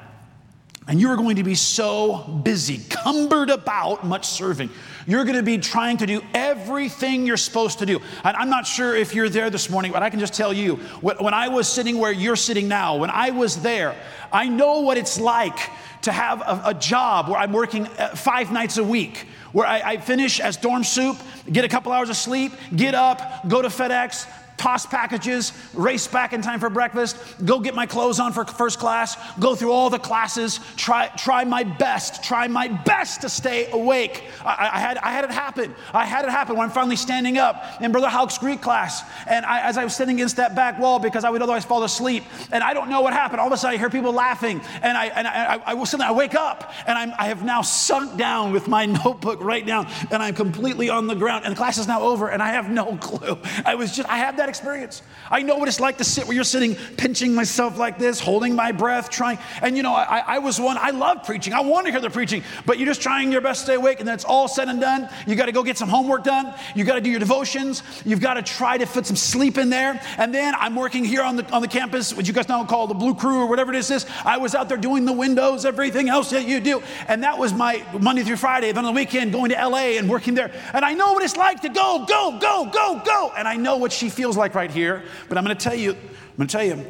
And 0.87 0.99
you 0.99 1.09
are 1.09 1.15
going 1.15 1.35
to 1.35 1.43
be 1.43 1.53
so 1.53 2.41
busy, 2.43 2.79
cumbered 2.89 3.51
about 3.51 4.03
much 4.03 4.25
serving. 4.25 4.71
You're 5.05 5.25
going 5.25 5.35
to 5.35 5.43
be 5.43 5.59
trying 5.59 5.97
to 5.97 6.07
do 6.07 6.21
everything 6.33 7.27
you're 7.27 7.37
supposed 7.37 7.79
to 7.79 7.85
do. 7.85 7.99
And 8.23 8.35
I'm 8.35 8.49
not 8.49 8.65
sure 8.65 8.95
if 8.95 9.13
you're 9.13 9.29
there 9.29 9.51
this 9.51 9.69
morning, 9.69 9.91
but 9.91 10.01
I 10.01 10.09
can 10.09 10.19
just 10.19 10.33
tell 10.33 10.51
you 10.51 10.77
when 11.01 11.35
I 11.35 11.49
was 11.49 11.67
sitting 11.67 11.99
where 11.99 12.11
you're 12.11 12.35
sitting 12.35 12.67
now, 12.67 12.97
when 12.97 13.11
I 13.11 13.29
was 13.29 13.61
there, 13.61 13.95
I 14.33 14.47
know 14.47 14.79
what 14.79 14.97
it's 14.97 15.19
like 15.19 15.59
to 16.01 16.11
have 16.11 16.41
a, 16.41 16.61
a 16.69 16.73
job 16.73 17.29
where 17.29 17.37
I'm 17.37 17.53
working 17.53 17.85
uh, 17.85 18.15
five 18.15 18.51
nights 18.51 18.77
a 18.77 18.83
week, 18.83 19.27
where 19.51 19.67
I, 19.67 19.81
I 19.81 19.97
finish 19.97 20.39
as 20.39 20.57
dorm 20.57 20.83
soup, 20.83 21.17
get 21.51 21.63
a 21.63 21.69
couple 21.69 21.91
hours 21.91 22.09
of 22.09 22.17
sleep, 22.17 22.53
get 22.75 22.95
up, 22.95 23.47
go 23.47 23.61
to 23.61 23.67
FedEx, 23.67 24.27
toss 24.61 24.85
packages, 24.85 25.53
race 25.73 26.05
back 26.05 26.33
in 26.33 26.41
time 26.43 26.59
for 26.59 26.69
breakfast, 26.69 27.17
go 27.43 27.59
get 27.59 27.73
my 27.73 27.87
clothes 27.87 28.19
on 28.19 28.31
for 28.31 28.45
first 28.45 28.77
class, 28.77 29.17
go 29.39 29.55
through 29.55 29.71
all 29.71 29.89
the 29.89 29.97
classes, 29.97 30.59
try, 30.75 31.07
try 31.17 31.43
my 31.43 31.63
best, 31.63 32.23
try 32.23 32.47
my 32.47 32.67
best 32.67 33.21
to 33.21 33.29
stay 33.29 33.71
awake. 33.71 34.23
I, 34.45 34.69
I 34.73 34.79
had, 34.79 34.97
I 34.99 35.11
had 35.11 35.25
it 35.25 35.31
happen. 35.31 35.73
I 35.93 36.05
had 36.05 36.25
it 36.25 36.31
happen 36.31 36.55
when 36.55 36.65
I'm 36.65 36.71
finally 36.71 36.95
standing 36.95 37.39
up 37.39 37.81
in 37.81 37.91
Brother 37.91 38.07
Houck's 38.07 38.37
Greek 38.37 38.61
class. 38.61 39.01
And 39.25 39.47
I, 39.47 39.61
as 39.61 39.79
I 39.79 39.83
was 39.83 39.95
sitting 39.95 40.17
against 40.17 40.35
that 40.35 40.53
back 40.53 40.77
wall 40.77 40.99
because 40.99 41.23
I 41.23 41.31
would 41.31 41.41
otherwise 41.41 41.65
fall 41.65 41.83
asleep, 41.83 42.23
and 42.51 42.63
I 42.63 42.75
don't 42.75 42.89
know 42.89 43.01
what 43.01 43.13
happened. 43.13 43.41
All 43.41 43.47
of 43.47 43.53
a 43.53 43.57
sudden, 43.57 43.73
I 43.73 43.79
hear 43.79 43.89
people 43.89 44.13
laughing, 44.13 44.61
and 44.83 44.95
I, 44.95 45.05
and 45.07 45.27
I, 45.27 45.55
I, 45.55 45.71
I 45.71 45.83
suddenly 45.85 46.05
I 46.05 46.11
wake 46.11 46.35
up, 46.35 46.71
and 46.85 46.99
I'm, 46.99 47.13
I 47.17 47.29
have 47.29 47.43
now 47.43 47.63
sunk 47.63 48.15
down 48.15 48.51
with 48.51 48.67
my 48.67 48.85
notebook 49.03 49.41
right 49.41 49.65
down, 49.65 49.87
and 50.11 50.21
I'm 50.21 50.35
completely 50.35 50.91
on 50.91 51.07
the 51.07 51.15
ground, 51.15 51.45
and 51.45 51.51
the 51.51 51.57
class 51.57 51.79
is 51.79 51.87
now 51.87 52.03
over, 52.03 52.29
and 52.29 52.43
I 52.43 52.49
have 52.49 52.69
no 52.69 52.95
clue. 52.97 53.39
I 53.65 53.73
was 53.73 53.95
just, 53.95 54.07
I 54.07 54.17
had 54.17 54.37
that 54.37 54.50
experience. 54.51 55.01
I 55.31 55.41
know 55.41 55.57
what 55.57 55.67
it's 55.67 55.79
like 55.79 55.97
to 55.97 56.03
sit 56.03 56.25
where 56.25 56.35
you're 56.35 56.43
sitting, 56.43 56.75
pinching 56.97 57.33
myself 57.33 57.79
like 57.79 57.97
this, 57.97 58.19
holding 58.19 58.53
my 58.53 58.71
breath, 58.71 59.09
trying. 59.09 59.39
And 59.61 59.75
you 59.77 59.81
know, 59.81 59.93
I, 59.93 60.23
I 60.27 60.39
was 60.39 60.59
one, 60.59 60.77
I 60.77 60.91
love 60.91 61.23
preaching. 61.23 61.53
I 61.53 61.61
want 61.61 61.85
to 61.87 61.91
hear 61.91 62.01
the 62.01 62.09
preaching, 62.09 62.43
but 62.65 62.77
you're 62.77 62.85
just 62.85 63.01
trying 63.01 63.31
your 63.31 63.41
best 63.41 63.61
to 63.61 63.65
stay 63.65 63.75
awake, 63.75 63.99
and 63.99 64.07
then 64.07 64.13
it's 64.13 64.25
all 64.25 64.47
said 64.47 64.67
and 64.67 64.79
done. 64.79 65.09
You 65.25 65.35
got 65.35 65.45
to 65.45 65.51
go 65.51 65.63
get 65.63 65.77
some 65.77 65.89
homework 65.89 66.23
done. 66.23 66.53
You 66.75 66.83
got 66.83 66.95
to 66.95 67.01
do 67.01 67.09
your 67.09 67.19
devotions. 67.19 67.81
You've 68.05 68.19
got 68.19 68.35
to 68.35 68.43
try 68.43 68.77
to 68.77 68.85
fit 68.85 69.05
some 69.05 69.15
sleep 69.15 69.57
in 69.57 69.69
there. 69.69 70.01
And 70.17 70.33
then 70.33 70.53
I'm 70.57 70.75
working 70.75 71.05
here 71.05 71.23
on 71.23 71.37
the, 71.37 71.49
on 71.51 71.61
the 71.61 71.67
campus, 71.67 72.13
which 72.13 72.27
you 72.27 72.33
guys 72.33 72.49
now 72.49 72.63
call 72.65 72.87
the 72.87 72.93
Blue 72.93 73.15
Crew 73.15 73.39
or 73.39 73.47
whatever 73.47 73.73
it 73.73 73.77
is. 73.77 73.87
This 73.87 74.05
I 74.25 74.37
was 74.37 74.53
out 74.53 74.67
there 74.67 74.77
doing 74.77 75.05
the 75.05 75.13
windows, 75.13 75.65
everything 75.65 76.09
else 76.09 76.29
that 76.31 76.45
you 76.45 76.59
do. 76.59 76.83
And 77.07 77.23
that 77.23 77.37
was 77.37 77.53
my 77.53 77.83
Monday 77.99 78.23
through 78.23 78.37
Friday. 78.37 78.71
Then 78.71 78.85
on 78.85 78.93
the 78.93 78.99
weekend, 78.99 79.31
going 79.31 79.51
to 79.51 79.55
LA 79.55 79.97
and 79.97 80.09
working 80.09 80.33
there. 80.33 80.51
And 80.73 80.83
I 80.83 80.93
know 80.93 81.13
what 81.13 81.23
it's 81.23 81.37
like 81.37 81.61
to 81.61 81.69
go, 81.69 82.05
go, 82.07 82.37
go, 82.39 82.65
go, 82.65 83.01
go. 83.05 83.31
And 83.37 83.47
I 83.47 83.55
know 83.55 83.77
what 83.77 83.93
she 83.93 84.09
feels 84.09 84.35
like 84.35 84.40
right 84.49 84.71
here. 84.71 85.03
But 85.29 85.37
I'm 85.37 85.43
going 85.43 85.55
to 85.55 85.63
tell 85.63 85.75
you, 85.75 85.91
I'm 85.91 86.37
going 86.37 86.47
to 86.47 86.51
tell 86.51 86.63
you, 86.65 86.85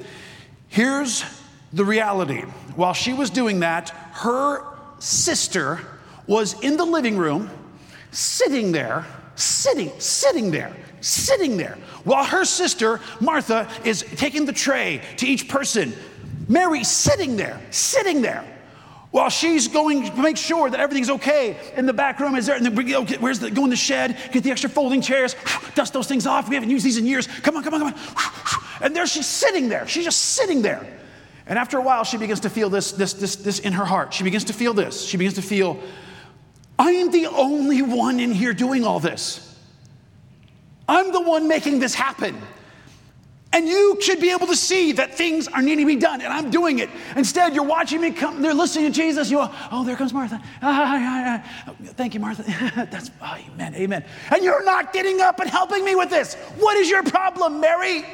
here's 0.67 1.23
the 1.73 1.85
reality. 1.85 2.41
While 2.75 2.93
she 2.93 3.13
was 3.13 3.29
doing 3.29 3.59
that, 3.59 3.89
her 3.89 4.63
sister 4.99 5.79
was 6.27 6.59
in 6.61 6.77
the 6.77 6.85
living 6.85 7.17
room, 7.17 7.49
sitting 8.11 8.71
there, 8.71 9.05
sitting, 9.35 9.91
sitting 9.99 10.51
there, 10.51 10.75
sitting 11.01 11.57
there, 11.57 11.77
while 12.03 12.23
her 12.23 12.45
sister, 12.45 12.99
Martha, 13.19 13.69
is 13.83 14.03
taking 14.15 14.45
the 14.45 14.53
tray 14.53 15.01
to 15.17 15.27
each 15.27 15.47
person. 15.47 15.93
Mary 16.47 16.83
sitting 16.83 17.37
there, 17.37 17.59
sitting 17.69 18.21
there 18.21 18.45
while 19.11 19.29
she's 19.29 19.67
going 19.67 20.03
to 20.09 20.21
make 20.21 20.37
sure 20.37 20.69
that 20.69 20.79
everything's 20.79 21.09
okay 21.09 21.57
in 21.75 21.85
the 21.85 21.93
back 21.93 22.19
room 22.19 22.35
is 22.35 22.45
there 22.45 22.55
and 22.55 22.65
then 22.65 22.95
okay, 22.95 23.17
where's 23.17 23.39
the 23.39 23.51
go 23.51 23.65
in 23.65 23.69
the 23.69 23.75
shed 23.75 24.17
get 24.31 24.43
the 24.43 24.51
extra 24.51 24.69
folding 24.69 25.01
chairs 25.01 25.35
dust 25.75 25.93
those 25.93 26.07
things 26.07 26.25
off. 26.25 26.49
We 26.49 26.55
haven't 26.55 26.69
used 26.69 26.85
these 26.85 26.97
in 26.97 27.05
years. 27.05 27.27
Come 27.27 27.57
on 27.57 27.63
come 27.63 27.73
on 27.73 27.79
come 27.81 27.93
on. 27.93 28.57
And 28.81 28.95
there 28.95 29.05
she's 29.05 29.27
sitting 29.27 29.69
there. 29.69 29.87
She's 29.87 30.05
just 30.05 30.19
sitting 30.19 30.63
there. 30.63 30.83
And 31.45 31.59
after 31.59 31.77
a 31.77 31.81
while 31.81 32.03
she 32.03 32.17
begins 32.17 32.39
to 32.41 32.49
feel 32.49 32.69
this 32.69 32.93
this 32.93 33.13
this 33.13 33.35
this 33.35 33.59
in 33.59 33.73
her 33.73 33.85
heart. 33.85 34.13
She 34.13 34.23
begins 34.23 34.45
to 34.45 34.53
feel 34.53 34.73
this. 34.73 35.05
She 35.05 35.17
begins 35.17 35.35
to 35.35 35.41
feel 35.41 35.79
i 36.79 36.89
am 36.89 37.11
the 37.11 37.27
only 37.27 37.83
one 37.83 38.19
in 38.19 38.31
here 38.31 38.53
doing 38.53 38.83
all 38.83 38.99
this. 38.99 39.47
I'm 40.89 41.11
the 41.11 41.21
one 41.21 41.47
making 41.47 41.79
this 41.79 41.93
happen 41.93 42.41
and 43.53 43.67
you 43.67 43.97
should 43.99 44.21
be 44.21 44.31
able 44.31 44.47
to 44.47 44.55
see 44.55 44.93
that 44.93 45.15
things 45.15 45.47
are 45.49 45.61
needing 45.61 45.85
to 45.85 45.93
be 45.93 45.99
done, 45.99 46.21
and 46.21 46.31
I'm 46.31 46.49
doing 46.49 46.79
it. 46.79 46.89
Instead, 47.17 47.53
you're 47.53 47.65
watching 47.65 47.99
me 47.99 48.11
come, 48.11 48.41
they're 48.41 48.53
listening 48.53 48.85
to 48.85 48.91
Jesus. 48.91 49.29
You 49.29 49.37
go, 49.37 49.51
oh, 49.71 49.83
there 49.83 49.97
comes 49.97 50.13
Martha. 50.13 50.41
Ah, 50.61 51.43
ah, 51.43 51.43
ah. 51.67 51.73
Thank 51.95 52.13
you, 52.13 52.21
Martha. 52.21 52.43
That's, 52.91 53.11
oh, 53.21 53.37
amen, 53.51 53.75
amen. 53.75 54.05
And 54.33 54.43
you're 54.43 54.63
not 54.63 54.93
getting 54.93 55.19
up 55.19 55.41
and 55.41 55.49
helping 55.49 55.83
me 55.83 55.95
with 55.95 56.09
this. 56.09 56.35
What 56.59 56.77
is 56.77 56.89
your 56.89 57.03
problem, 57.03 57.59
Mary? 57.59 58.05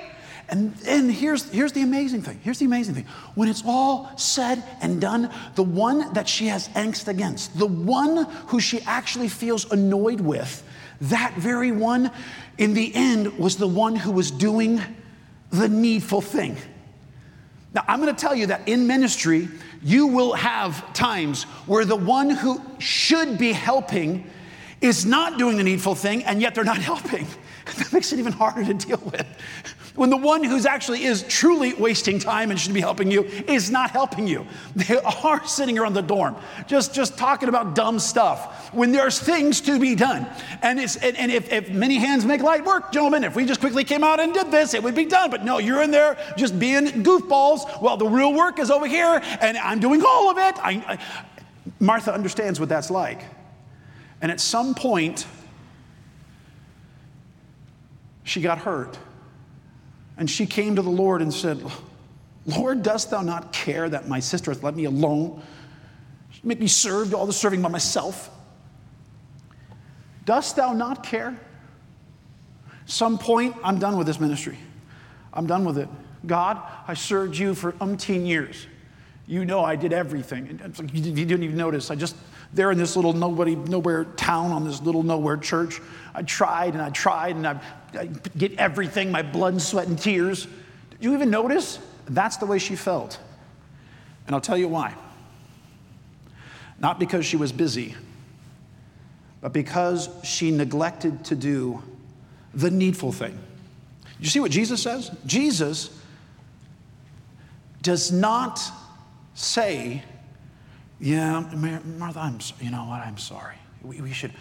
And, 0.50 0.74
and 0.88 1.12
here's, 1.12 1.50
here's 1.51 1.74
the 1.74 1.82
amazing 1.82 2.22
thing. 2.22 2.39
Here's 2.41 2.58
the 2.58 2.65
amazing 2.65 2.96
thing. 2.96 3.06
When 3.36 3.48
it's 3.48 3.63
all 3.65 4.10
said 4.17 4.63
and 4.82 5.00
done, 5.00 5.29
the 5.56 5.63
one 5.63 6.13
that 6.13 6.27
she 6.27 6.48
has 6.48 6.70
angst 6.70 7.10
against, 7.10 7.58
the 7.60 7.67
one 7.67 8.25
who 8.48 8.60
she 8.60 8.82
actually 8.84 9.27
feels 9.27 9.72
annoyed 9.72 10.22
with, 10.22 10.63
that 11.01 11.36
very 11.36 11.72
one, 11.72 12.12
in 12.58 12.74
the 12.74 12.96
end, 12.96 13.38
was 13.38 13.58
the 13.58 13.67
one 13.67 13.96
who 13.96 14.12
was 14.12 14.32
doing 14.32 14.82
the 15.51 15.68
needful 15.68 16.22
thing. 16.22 16.58
Now, 17.74 17.84
I'm 17.88 18.01
going 18.01 18.13
to 18.13 18.20
tell 18.20 18.36
you 18.36 18.48
that 18.48 18.68
in 18.68 18.88
ministry, 18.88 19.50
you 19.84 20.08
will 20.08 20.34
have 20.34 20.94
times 20.94 21.44
where 21.66 21.86
the 21.86 21.96
one 21.96 22.30
who 22.30 22.62
should 22.80 23.38
be 23.38 23.51
helping 23.51 24.30
is 24.82 25.06
not 25.06 25.38
doing 25.38 25.58
the 25.58 25.63
needful 25.63 25.96
thing, 25.96 26.24
and 26.24 26.42
yet 26.42 26.56
they're 26.56 26.63
not 26.63 26.77
helping. 26.92 27.27
That 27.77 27.92
makes 27.92 28.13
it 28.13 28.20
even 28.20 28.32
harder 28.32 28.63
to 28.63 28.74
deal 28.74 29.01
with 29.04 29.27
when 29.98 30.12
the 30.12 30.18
one 30.18 30.44
who's 30.44 30.66
actually 30.66 31.04
is 31.04 31.24
truly 31.24 31.74
wasting 31.74 32.20
time 32.20 32.51
and 32.51 32.60
should 32.60 32.74
be 32.74 32.80
helping 32.80 33.12
you 33.12 33.24
is 33.24 33.70
not 33.70 33.92
helping 33.92 34.27
you. 34.27 34.46
They 34.75 35.00
are 35.00 35.46
sitting 35.46 35.77
around 35.77 35.94
the 35.94 36.01
dorm, 36.01 36.36
just, 36.68 36.94
just 36.94 37.18
talking 37.18 37.50
about 37.50 37.75
dumb 37.75 38.00
stuff 38.00 38.72
when 38.74 38.92
there's 38.92 39.20
things 39.20 39.60
to 39.62 39.80
be 39.80 39.96
done. 39.96 40.27
And, 40.62 40.80
it's, 40.80 40.96
and, 40.98 41.18
and 41.18 41.32
if, 41.32 41.51
if 41.51 41.70
many 41.72 41.96
hands 41.96 42.25
make 42.25 42.42
light 42.42 42.63
work, 42.63 42.92
gentlemen, 42.92 43.24
if 43.24 43.36
we 43.36 43.44
just 43.44 43.60
quickly 43.60 43.84
came 43.84 44.04
out 44.04 44.20
and 44.20 44.34
did 44.34 44.51
this, 44.51 44.75
it 44.75 44.84
would 44.84 44.96
be 44.96 45.06
done. 45.06 45.32
But 45.32 45.44
no, 45.44 45.58
you're 45.58 45.82
in 45.82 45.92
there 45.92 46.18
just 46.38 46.58
being 46.60 46.86
goofballs 47.04 47.68
while 47.82 47.98
the 47.98 48.08
real 48.08 48.34
work 48.34 48.60
is 48.60 48.70
over 48.70 48.88
here 48.88 49.20
and 49.42 49.58
I'm 49.58 49.80
doing 49.80 50.04
all 50.06 50.30
of 50.30 50.38
it. 50.38 50.56
I, 50.63 50.72
I, 50.88 51.00
Martha 51.80 52.13
understands 52.13 52.60
what 52.60 52.70
that's 52.70 52.92
like. 52.92 53.24
And 54.22 54.32
at 54.32 54.39
some 54.39 54.75
point, 54.75 55.25
she 58.24 58.42
got 58.42 58.60
hurt. 58.60 58.98
And 60.17 60.29
she 60.29 60.45
came 60.45 60.75
to 60.75 60.81
the 60.81 60.89
Lord 60.89 61.21
and 61.21 61.33
said, 61.33 61.63
Lord, 62.45 62.81
dost 62.81 63.12
thou 63.12 63.21
not 63.21 63.53
care 63.53 63.88
that 63.89 64.07
my 64.07 64.19
sister 64.19 64.51
hath 64.51 64.63
let 64.63 64.75
me 64.75 64.86
alone? 64.86 65.41
She 66.31 66.41
Make 66.43 66.59
me 66.59 66.67
serve, 66.67 67.13
all 67.13 67.25
the 67.25 67.33
serving 67.33 67.62
by 67.62 67.69
myself. 67.69 68.29
Dost 70.25 70.55
thou 70.55 70.74
not 70.74 71.03
care? 71.03 71.39
Some 72.86 73.17
point, 73.17 73.55
I'm 73.63 73.79
done 73.79 73.97
with 73.97 74.07
this 74.07 74.19
ministry. 74.19 74.57
I'm 75.33 75.45
done 75.45 75.65
with 75.65 75.77
it. 75.77 75.89
God, 76.25 76.62
I 76.88 76.93
served 76.93 77.38
you 77.38 77.53
for 77.53 77.74
umpteen 77.74 78.25
years. 78.25 78.65
You 79.27 79.43
know 79.43 79.63
I 79.63 79.75
did 79.75 79.91
everything. 79.91 80.59
You 80.93 81.25
didn't 81.25 81.43
even 81.43 81.57
notice. 81.57 81.91
I 81.91 81.95
just, 81.95 82.15
there 82.53 82.71
in 82.71 82.77
this 82.77 82.95
little 82.95 83.12
nobody, 83.12 83.55
nowhere 83.55 84.05
town 84.05 84.51
on 84.51 84.63
this 84.63 84.81
little 84.81 85.03
nowhere 85.03 85.36
church, 85.36 85.81
I 86.15 86.24
tried 86.24 86.74
and 86.74 86.81
I 86.81 86.89
tried 86.91 87.36
and 87.36 87.45
I, 87.45 87.62
I 87.94 88.06
get 88.38 88.53
everything, 88.53 89.12
my 89.12 89.22
blood 89.22 89.53
and 89.53 89.62
sweat 89.62 89.88
and 89.88 89.98
tears. 89.98 90.46
Did 90.91 91.00
you 91.01 91.13
even 91.13 91.29
notice? 91.29 91.79
That's 92.08 92.38
the 92.38 92.46
way 92.46 92.60
she 92.60 92.75
felt. 92.75 93.20
And 94.25 94.36
I'll 94.36 94.41
tell 94.41 94.58
you 94.58 94.67
why. 94.67 94.94
Not 96.79 97.00
because 97.00 97.25
she 97.25 97.38
was 97.38 97.51
busy, 97.51 97.96
but 99.41 99.53
because 99.53 100.10
she 100.24 100.51
neglected 100.51 101.25
to 101.25 101.36
do 101.36 101.82
the 102.53 102.70
needful 102.70 103.12
thing. 103.12 103.38
You 104.20 104.27
see 104.27 104.39
what 104.39 104.51
Jesus 104.51 104.82
says? 104.82 105.12
Jesus 105.25 105.89
does 107.82 108.12
not 108.12 108.62
say, 109.34 110.03
Yeah, 111.00 111.41
Martha, 111.98 112.20
I'm, 112.20 112.39
you 112.60 112.72
know 112.72 112.86
what, 112.86 113.01
I'm 113.01 113.17
sorry. 113.17 113.56
We, 113.81 114.01
we 114.01 114.12
should. 114.12 114.31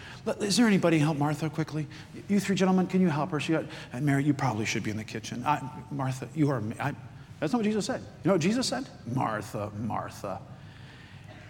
Is 0.41 0.57
there 0.57 0.67
anybody 0.67 0.99
help 0.99 1.17
Martha 1.17 1.49
quickly? 1.49 1.87
You 2.27 2.39
three 2.39 2.55
gentlemen, 2.55 2.87
can 2.87 3.01
you 3.01 3.09
help 3.09 3.31
her? 3.31 3.39
She 3.39 3.53
got, 3.53 3.65
and 3.93 4.05
Mary, 4.05 4.23
you 4.23 4.33
probably 4.33 4.65
should 4.65 4.83
be 4.83 4.91
in 4.91 4.97
the 4.97 5.03
kitchen. 5.03 5.43
I, 5.45 5.61
Martha, 5.91 6.27
you 6.35 6.49
are. 6.49 6.61
I, 6.79 6.93
that's 7.39 7.53
not 7.53 7.59
what 7.59 7.65
Jesus 7.65 7.85
said. 7.85 8.01
You 8.01 8.29
know 8.29 8.33
what 8.33 8.41
Jesus 8.41 8.67
said? 8.67 8.87
Martha, 9.13 9.71
Martha. 9.79 10.39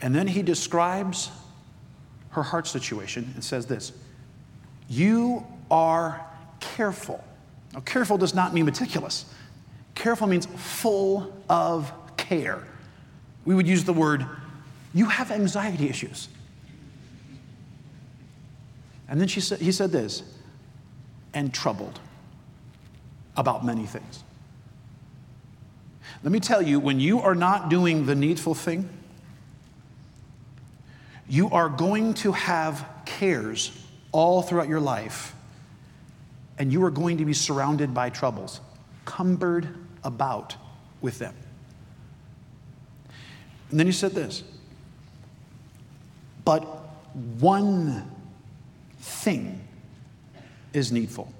And 0.01 0.13
then 0.13 0.27
he 0.27 0.41
describes 0.41 1.31
her 2.31 2.43
heart 2.43 2.67
situation 2.67 3.31
and 3.35 3.43
says 3.43 3.65
this 3.65 3.93
You 4.89 5.45
are 5.71 6.25
careful. 6.59 7.23
Now, 7.73 7.81
careful 7.81 8.17
does 8.17 8.33
not 8.33 8.53
mean 8.53 8.65
meticulous, 8.65 9.25
careful 9.95 10.27
means 10.27 10.45
full 10.45 11.33
of 11.49 11.91
care 12.17 12.63
we 13.47 13.55
would 13.55 13.67
use 13.67 13.85
the 13.85 13.93
word, 13.93 14.25
you 14.93 15.05
have 15.05 15.31
anxiety 15.31 15.89
issues. 15.89 16.27
And 19.09 19.21
then 19.21 19.27
she 19.27 19.39
said, 19.39 19.59
he 19.59 19.71
said 19.71 19.91
this, 19.91 20.23
and 21.33 21.53
troubled 21.53 21.99
about 23.35 23.65
many 23.65 23.85
things. 23.85 24.23
Let 26.23 26.31
me 26.31 26.39
tell 26.39 26.61
you, 26.61 26.79
when 26.79 26.99
you 26.99 27.21
are 27.21 27.35
not 27.35 27.69
doing 27.69 28.05
the 28.05 28.15
needful 28.15 28.55
thing, 28.55 28.89
you 31.29 31.49
are 31.49 31.69
going 31.69 32.13
to 32.15 32.31
have 32.31 32.87
cares 33.05 33.71
all 34.11 34.41
throughout 34.41 34.67
your 34.67 34.79
life, 34.79 35.35
and 36.57 36.71
you 36.71 36.83
are 36.83 36.91
going 36.91 37.17
to 37.17 37.25
be 37.25 37.33
surrounded 37.33 37.93
by 37.93 38.09
troubles, 38.09 38.61
cumbered 39.05 39.67
about 40.03 40.55
with 41.01 41.19
them. 41.19 41.35
And 43.69 43.79
then 43.79 43.85
he 43.85 43.91
said 43.91 44.11
this 44.11 44.43
But 46.45 46.61
one 47.39 48.09
thing 49.07 49.61
is 50.73 50.91
needful. 50.91 51.31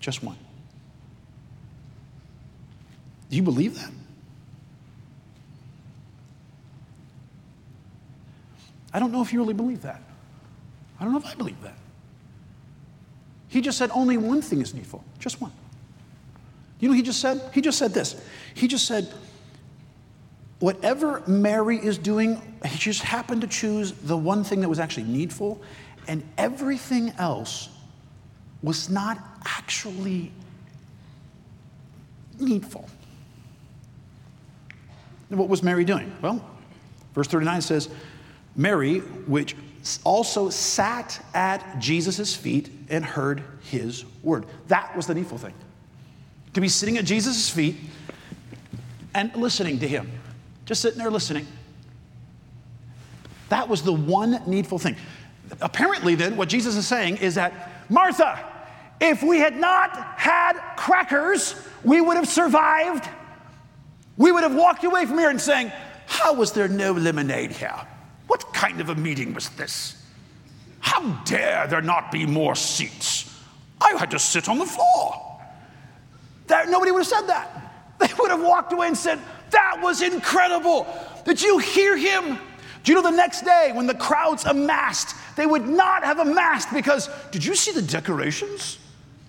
Just 0.00 0.22
one. 0.22 0.36
Do 3.28 3.36
you 3.36 3.42
believe 3.42 3.74
that? 3.74 3.90
I 8.92 9.00
don't 9.00 9.12
know 9.12 9.20
if 9.22 9.32
you 9.32 9.40
really 9.40 9.54
believe 9.54 9.82
that. 9.82 10.00
I 10.98 11.04
don't 11.04 11.12
know 11.12 11.18
if 11.18 11.26
I 11.26 11.34
believe 11.34 11.60
that. 11.62 11.76
He 13.48 13.60
just 13.60 13.76
said 13.76 13.90
only 13.92 14.16
one 14.16 14.40
thing 14.40 14.60
is 14.60 14.72
needful, 14.72 15.04
just 15.18 15.40
one. 15.40 15.52
You 16.80 16.88
know 16.88 16.94
he 16.94 17.02
just 17.02 17.20
said? 17.20 17.40
He 17.52 17.60
just 17.60 17.78
said 17.78 17.92
this. 17.92 18.20
He 18.54 18.68
just 18.68 18.86
said, 18.86 19.12
whatever 20.60 21.22
Mary 21.26 21.76
is 21.76 21.98
doing, 21.98 22.40
she 22.70 22.90
just 22.90 23.02
happened 23.02 23.42
to 23.42 23.46
choose 23.46 23.92
the 23.92 24.16
one 24.16 24.44
thing 24.44 24.60
that 24.60 24.68
was 24.68 24.78
actually 24.78 25.04
needful, 25.04 25.60
and 26.06 26.22
everything 26.36 27.10
else 27.18 27.68
was 28.62 28.90
not 28.90 29.18
actually 29.44 30.32
needful. 32.40 32.88
what 35.28 35.48
was 35.48 35.62
Mary 35.62 35.84
doing? 35.84 36.12
Well, 36.22 36.44
verse 37.14 37.28
39 37.28 37.60
says, 37.60 37.88
Mary, 38.56 38.98
which 38.98 39.54
also 40.04 40.50
sat 40.50 41.24
at 41.34 41.78
Jesus' 41.78 42.34
feet 42.34 42.70
and 42.88 43.04
heard 43.04 43.42
his 43.62 44.04
word. 44.22 44.46
That 44.68 44.96
was 44.96 45.06
the 45.06 45.14
needful 45.14 45.38
thing. 45.38 45.54
To 46.54 46.60
be 46.60 46.68
sitting 46.68 46.98
at 46.98 47.04
Jesus' 47.04 47.48
feet 47.48 47.76
and 49.14 49.34
listening 49.36 49.78
to 49.80 49.88
him, 49.88 50.10
just 50.68 50.82
sitting 50.82 50.98
there 50.98 51.10
listening. 51.10 51.46
That 53.48 53.70
was 53.70 53.80
the 53.80 53.92
one 53.92 54.42
needful 54.46 54.78
thing. 54.78 54.96
Apparently, 55.62 56.14
then, 56.14 56.36
what 56.36 56.50
Jesus 56.50 56.76
is 56.76 56.86
saying 56.86 57.16
is 57.16 57.36
that, 57.36 57.72
Martha, 57.88 58.38
if 59.00 59.22
we 59.22 59.38
had 59.38 59.56
not 59.56 59.96
had 60.18 60.60
crackers, 60.76 61.54
we 61.84 62.02
would 62.02 62.16
have 62.16 62.28
survived. 62.28 63.08
We 64.18 64.30
would 64.30 64.42
have 64.42 64.54
walked 64.54 64.84
away 64.84 65.06
from 65.06 65.16
here 65.16 65.30
and 65.30 65.40
saying, 65.40 65.72
How 66.06 66.34
was 66.34 66.52
there 66.52 66.68
no 66.68 66.92
lemonade 66.92 67.52
here? 67.52 67.80
What 68.26 68.52
kind 68.52 68.82
of 68.82 68.90
a 68.90 68.94
meeting 68.94 69.32
was 69.32 69.48
this? 69.50 70.04
How 70.80 71.12
dare 71.24 71.66
there 71.66 71.80
not 71.80 72.12
be 72.12 72.26
more 72.26 72.54
seats? 72.54 73.34
I 73.80 73.94
had 73.98 74.10
to 74.10 74.18
sit 74.18 74.50
on 74.50 74.58
the 74.58 74.66
floor. 74.66 75.40
That, 76.48 76.68
nobody 76.68 76.90
would 76.90 77.04
have 77.04 77.06
said 77.06 77.26
that. 77.28 77.64
They 77.98 78.06
would 78.16 78.30
have 78.30 78.42
walked 78.42 78.72
away 78.72 78.86
and 78.86 78.96
said, 78.96 79.18
Was 79.82 80.02
incredible. 80.02 80.86
Did 81.24 81.40
you 81.40 81.58
hear 81.58 81.96
him? 81.96 82.38
Do 82.84 82.92
you 82.92 82.94
know 82.94 83.10
the 83.10 83.16
next 83.16 83.42
day 83.42 83.70
when 83.72 83.86
the 83.86 83.94
crowds 83.94 84.44
amassed, 84.44 85.14
they 85.36 85.46
would 85.46 85.66
not 85.66 86.04
have 86.04 86.18
amassed 86.18 86.72
because, 86.72 87.08
did 87.30 87.44
you 87.44 87.54
see 87.54 87.72
the 87.72 87.82
decorations? 87.82 88.78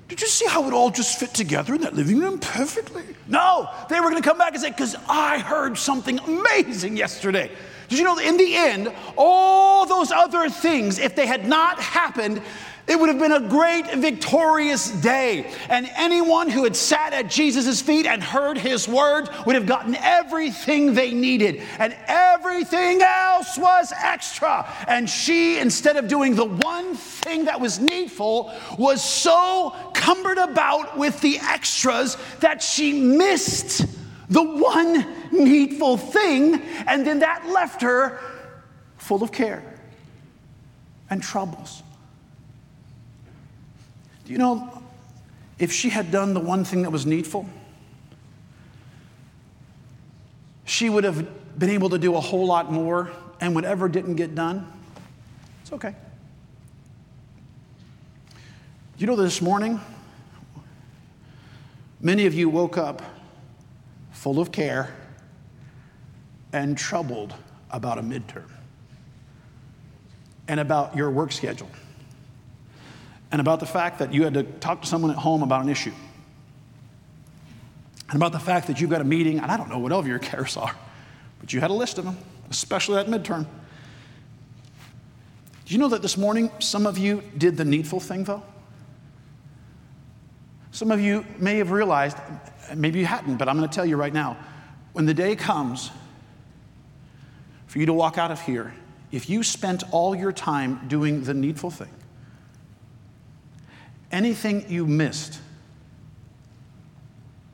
Did 0.10 0.22
you 0.22 0.28
see 0.28 0.48
how 0.48 0.68
it 0.68 0.74
all 0.74 0.90
just 0.90 1.20
fit 1.20 1.34
together 1.34 1.76
in 1.76 1.82
that 1.82 1.94
living 1.94 2.20
room 2.20 2.40
perfectly? 2.40 3.04
No, 3.28 3.70
they 3.90 4.00
were 4.00 4.10
going 4.10 4.22
to 4.22 4.28
come 4.28 4.38
back 4.38 4.54
and 4.54 4.62
say, 4.62 4.72
because 4.72 4.96
I 5.08 5.40
heard 5.40 5.78
something 5.78 6.20
amazing 6.20 6.98
yesterday. 6.98 7.52
Did 7.90 8.00
you 8.00 8.06
know 8.06 8.16
that 8.16 8.26
in 8.26 8.38
the 8.38 8.56
end, 8.56 8.92
all 9.16 9.86
those 9.86 10.12
other 10.12 10.50
things, 10.50 11.00
if 11.00 11.16
they 11.16 11.26
had 11.26 11.48
not 11.48 11.80
happened, 11.80 12.42
it 12.90 13.00
would 13.00 13.08
have 13.10 13.20
been 13.20 13.32
a 13.32 13.48
great 13.48 13.94
victorious 13.94 14.90
day. 14.90 15.54
And 15.70 15.90
anyone 15.96 16.50
who 16.50 16.64
had 16.64 16.76
sat 16.76 17.14
at 17.14 17.30
Jesus' 17.30 17.82
feet 17.82 18.06
and 18.06 18.24
heard 18.24 18.58
his 18.58 18.88
word 18.88 19.30
would 19.46 19.56
have 19.56 19.68
gotten 19.68 19.96
everything 19.96 20.96
they 20.96 21.14
needed. 21.14 21.62
And 21.78 21.96
everything 22.08 23.02
else 23.02 23.58
was 23.58 23.94
extra. 23.96 24.68
And 24.88 25.10
she, 25.10 25.60
instead 25.60 25.98
of 25.98 26.08
doing 26.08 26.36
the 26.36 26.46
one 26.46 26.96
thing 26.96 27.46
that 27.46 27.62
was 27.62 27.80
needful, 27.80 28.52
was 28.78 29.04
so 29.04 29.76
cumbered 29.94 30.40
about 30.40 30.98
with 30.98 31.22
the 31.22 31.38
extras 31.40 32.18
that 32.40 32.64
she 32.64 33.00
missed 33.00 33.86
the 34.30 34.44
one 34.44 35.06
needful 35.32 35.98
thing, 35.98 36.62
and 36.88 37.06
then 37.06 37.20
that 37.20 37.48
left 37.48 37.82
her 37.82 38.20
full 38.98 39.24
of 39.24 39.32
care 39.32 39.64
and 41.10 41.22
troubles. 41.22 41.84
Do 44.30 44.34
you 44.34 44.38
know, 44.38 44.84
if 45.58 45.72
she 45.72 45.90
had 45.90 46.12
done 46.12 46.36
the 46.36 46.40
one 46.40 46.64
thing 46.64 46.84
that 46.84 46.92
was 46.92 47.04
needful, 47.04 47.50
she 50.66 50.88
would 50.88 51.04
have 51.04 51.58
been 51.58 51.72
able 51.72 51.90
to 51.90 51.98
do 51.98 52.14
a 52.14 52.20
whole 52.20 52.46
lot 52.46 52.72
more, 52.72 53.10
and 53.42 53.56
whatever 53.56 53.90
didn't 53.90 54.18
get 54.18 54.36
done, 54.36 54.72
it's 55.64 55.74
okay. 55.74 55.96
You 59.00 59.08
know, 59.08 59.16
this 59.16 59.42
morning, 59.42 59.82
many 62.00 62.28
of 62.28 62.36
you 62.36 62.50
woke 62.50 62.78
up 62.78 63.02
full 64.12 64.40
of 64.40 64.52
care 64.52 64.94
and 66.54 66.78
troubled 66.78 67.34
about 67.72 67.98
a 67.98 68.04
midterm 68.04 68.52
and 70.48 70.60
about 70.60 70.96
your 70.96 71.10
work 71.10 71.32
schedule 71.32 71.72
and 73.32 73.40
about 73.40 73.60
the 73.60 73.66
fact 73.66 74.00
that 74.00 74.14
you 74.14 74.24
had 74.24 74.34
to 74.34 74.44
talk 74.44 74.82
to 74.82 74.88
someone 74.88 75.12
at 75.12 75.18
home 75.18 75.44
about 75.44 75.64
an 75.64 75.70
issue 75.70 75.94
and 78.10 78.16
about 78.16 78.32
the 78.32 78.40
fact 78.40 78.68
that 78.68 78.82
you've 78.82 78.90
got 78.90 79.02
a 79.02 79.06
meeting 79.06 79.40
and 79.40 79.52
I 79.52 79.58
don't 79.58 79.70
know 79.70 79.80
what 79.80 79.92
all 79.92 80.00
of 80.00 80.08
your 80.08 80.20
cares 80.32 80.58
are, 80.58 80.76
but 81.40 81.54
you 81.54 81.60
had 81.60 81.70
a 81.70 81.74
list 81.74 81.98
of 81.98 82.06
them, 82.06 82.18
especially 82.50 82.96
that 82.96 83.08
midterm. 83.08 83.46
Do 85.66 85.74
you 85.76 85.78
know 85.78 85.90
that 85.90 86.02
this 86.02 86.18
morning 86.18 86.52
some 86.60 86.88
of 86.88 86.98
you 86.98 87.24
did 87.38 87.58
the 87.58 87.66
needful 87.66 88.00
thing 88.00 88.24
though? 88.24 88.44
Some 90.72 90.92
of 90.92 91.00
you 91.00 91.26
may 91.38 91.58
have 91.58 91.72
realized, 91.72 92.18
maybe 92.76 93.00
you 93.00 93.06
hadn't, 93.06 93.38
but 93.38 93.50
I'm 93.50 93.58
going 93.58 93.70
to 93.70 93.76
tell 93.76 93.86
you 93.86 93.98
right 93.98 94.14
now 94.14 94.38
when 94.94 95.06
the 95.06 95.14
day 95.14 95.36
comes 95.36 95.92
for 97.68 97.80
you 97.80 97.86
to 97.86 97.94
walk 97.94 98.18
out 98.18 98.32
of 98.32 98.42
here, 98.42 98.74
if 99.12 99.30
you 99.30 99.44
spent 99.44 99.84
all 99.92 100.16
your 100.16 100.32
time 100.32 100.88
doing 100.88 101.24
the 101.24 101.34
needful 101.34 101.70
thing, 101.70 101.90
anything 104.12 104.66
you 104.70 104.86
missed 104.86 105.40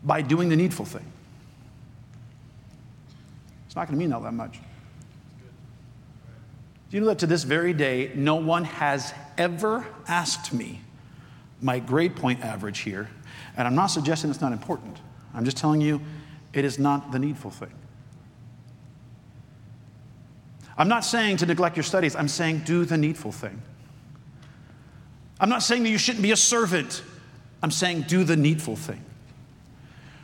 by 0.04 0.22
doing 0.22 0.50
the 0.50 0.56
needful 0.56 0.86
thing, 0.86 1.06
it's 3.66 3.76
not 3.76 3.88
going 3.88 4.00
to 4.00 4.06
mean 4.06 4.14
all 4.14 4.22
that 4.22 4.34
much. 4.34 4.60
Do 6.90 6.98
you 6.98 7.02
know 7.02 7.08
that 7.08 7.20
to 7.20 7.28
this 7.28 7.44
very 7.44 7.74
day, 7.74 8.12
no 8.16 8.36
one 8.36 8.64
has 8.64 9.14
ever 9.38 9.86
asked 10.08 10.54
me 10.54 10.82
my 11.62 11.80
grade 11.80 12.16
point 12.16 12.42
average 12.42 12.80
here, 12.80 13.10
and 13.58 13.68
I'm 13.68 13.76
not 13.76 13.88
suggesting 13.88 14.30
it's 14.30 14.42
not 14.42 14.54
important. 14.54 14.98
I'm 15.34 15.46
just 15.46 15.58
telling 15.58 15.82
you 15.82 16.00
it 16.54 16.64
is 16.64 16.80
not 16.80 17.12
the 17.12 17.20
needful 17.20 17.52
thing. 17.52 17.72
I'm 20.78 20.88
not 20.88 21.06
saying 21.06 21.38
to 21.38 21.46
neglect 21.46 21.76
your 21.76 21.84
studies, 21.84 22.16
I'm 22.16 22.28
saying 22.28 22.60
do 22.66 22.86
the 22.86 22.98
needful 22.98 23.32
thing. 23.32 23.62
I'm 25.40 25.50
not 25.50 25.64
saying 25.64 25.84
that 25.84 25.90
you 25.90 25.98
shouldn't 25.98 26.24
be 26.24 26.32
a 26.32 26.38
servant, 26.38 27.04
I'm 27.62 27.72
saying 27.72 28.04
do 28.04 28.24
the 28.24 28.36
needful 28.36 28.76
thing. 28.76 29.02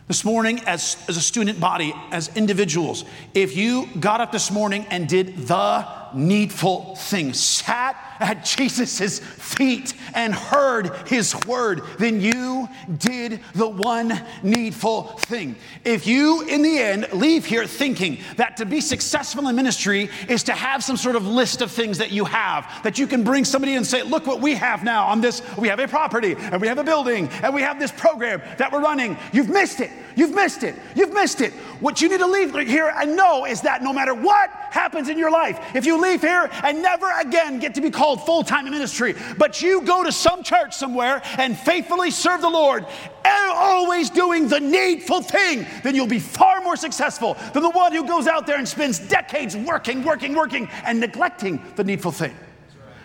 This 0.07 0.25
morning, 0.25 0.59
as, 0.65 0.97
as 1.07 1.15
a 1.15 1.21
student 1.21 1.59
body, 1.59 1.93
as 2.11 2.35
individuals, 2.35 3.05
if 3.33 3.55
you 3.55 3.87
got 3.99 4.19
up 4.19 4.31
this 4.31 4.51
morning 4.51 4.85
and 4.89 5.07
did 5.07 5.37
the 5.47 5.87
needful 6.13 6.95
thing, 6.95 7.33
sat 7.33 7.95
at 8.19 8.45
Jesus' 8.45 9.19
feet 9.19 9.93
and 10.13 10.33
heard 10.33 10.91
his 11.07 11.35
word, 11.45 11.81
then 11.97 12.21
you 12.21 12.69
did 12.97 13.39
the 13.53 13.67
one 13.67 14.21
needful 14.43 15.03
thing. 15.03 15.55
If 15.83 16.05
you, 16.05 16.43
in 16.47 16.61
the 16.61 16.77
end, 16.77 17.07
leave 17.13 17.45
here 17.45 17.65
thinking 17.65 18.19
that 18.37 18.57
to 18.57 18.65
be 18.65 18.79
successful 18.81 19.47
in 19.47 19.55
ministry 19.55 20.09
is 20.29 20.43
to 20.43 20.53
have 20.53 20.83
some 20.83 20.97
sort 20.97 21.15
of 21.15 21.25
list 21.25 21.61
of 21.61 21.71
things 21.71 21.97
that 21.97 22.11
you 22.11 22.25
have, 22.25 22.67
that 22.83 22.99
you 22.99 23.07
can 23.07 23.23
bring 23.23 23.43
somebody 23.45 23.75
and 23.75 23.85
say, 23.85 24.03
Look 24.03 24.27
what 24.27 24.41
we 24.41 24.55
have 24.55 24.83
now 24.83 25.05
on 25.05 25.21
this. 25.21 25.41
We 25.57 25.67
have 25.67 25.79
a 25.79 25.87
property, 25.87 26.35
and 26.37 26.61
we 26.61 26.67
have 26.67 26.77
a 26.77 26.83
building, 26.83 27.27
and 27.41 27.53
we 27.53 27.61
have 27.61 27.79
this 27.79 27.91
program 27.91 28.41
that 28.57 28.71
we're 28.71 28.81
running. 28.81 29.17
You've 29.33 29.49
missed 29.49 29.79
it. 29.79 29.91
You've 30.15 30.33
missed 30.33 30.63
it. 30.63 30.75
You've 30.95 31.13
missed 31.13 31.41
it. 31.41 31.53
What 31.79 32.01
you 32.01 32.09
need 32.09 32.19
to 32.19 32.27
leave 32.27 32.53
here 32.67 32.93
and 32.95 33.15
know 33.15 33.45
is 33.45 33.61
that 33.61 33.81
no 33.81 33.91
matter 33.91 34.13
what 34.13 34.49
happens 34.49 35.09
in 35.09 35.17
your 35.17 35.31
life, 35.31 35.59
if 35.75 35.85
you 35.85 36.01
leave 36.01 36.21
here 36.21 36.49
and 36.63 36.81
never 36.81 37.09
again 37.19 37.59
get 37.59 37.75
to 37.75 37.81
be 37.81 37.89
called 37.89 38.25
full 38.25 38.43
time 38.43 38.65
in 38.67 38.71
ministry, 38.71 39.15
but 39.37 39.61
you 39.61 39.81
go 39.81 40.03
to 40.03 40.11
some 40.11 40.43
church 40.43 40.75
somewhere 40.75 41.21
and 41.37 41.57
faithfully 41.57 42.11
serve 42.11 42.41
the 42.41 42.49
Lord, 42.49 42.85
and 43.23 43.51
always 43.53 44.09
doing 44.09 44.47
the 44.47 44.59
needful 44.59 45.21
thing, 45.21 45.65
then 45.83 45.95
you'll 45.95 46.07
be 46.07 46.19
far 46.19 46.61
more 46.61 46.75
successful 46.75 47.37
than 47.53 47.63
the 47.63 47.69
one 47.69 47.93
who 47.93 48.05
goes 48.05 48.27
out 48.27 48.47
there 48.47 48.57
and 48.57 48.67
spends 48.67 48.99
decades 48.99 49.55
working, 49.55 50.03
working, 50.03 50.33
working, 50.33 50.67
and 50.85 50.99
neglecting 50.99 51.61
the 51.75 51.83
needful 51.83 52.11
thing. 52.11 52.35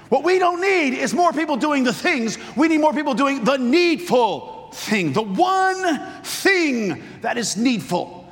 What 0.09 0.23
we 0.23 0.39
don't 0.39 0.61
need 0.61 0.95
is 0.95 1.13
more 1.13 1.33
people 1.33 1.57
doing 1.57 1.83
the 1.85 1.93
things, 1.93 2.39
we 2.57 2.69
need 2.69 2.79
more 2.79 2.93
people 2.93 3.15
doing 3.15 3.45
the 3.45 3.57
needful 3.57 4.56
thing, 4.77 5.13
the 5.13 5.23
one 5.23 6.23
thing 6.23 7.03
that 7.23 7.39
is 7.39 7.57
needful. 7.57 8.25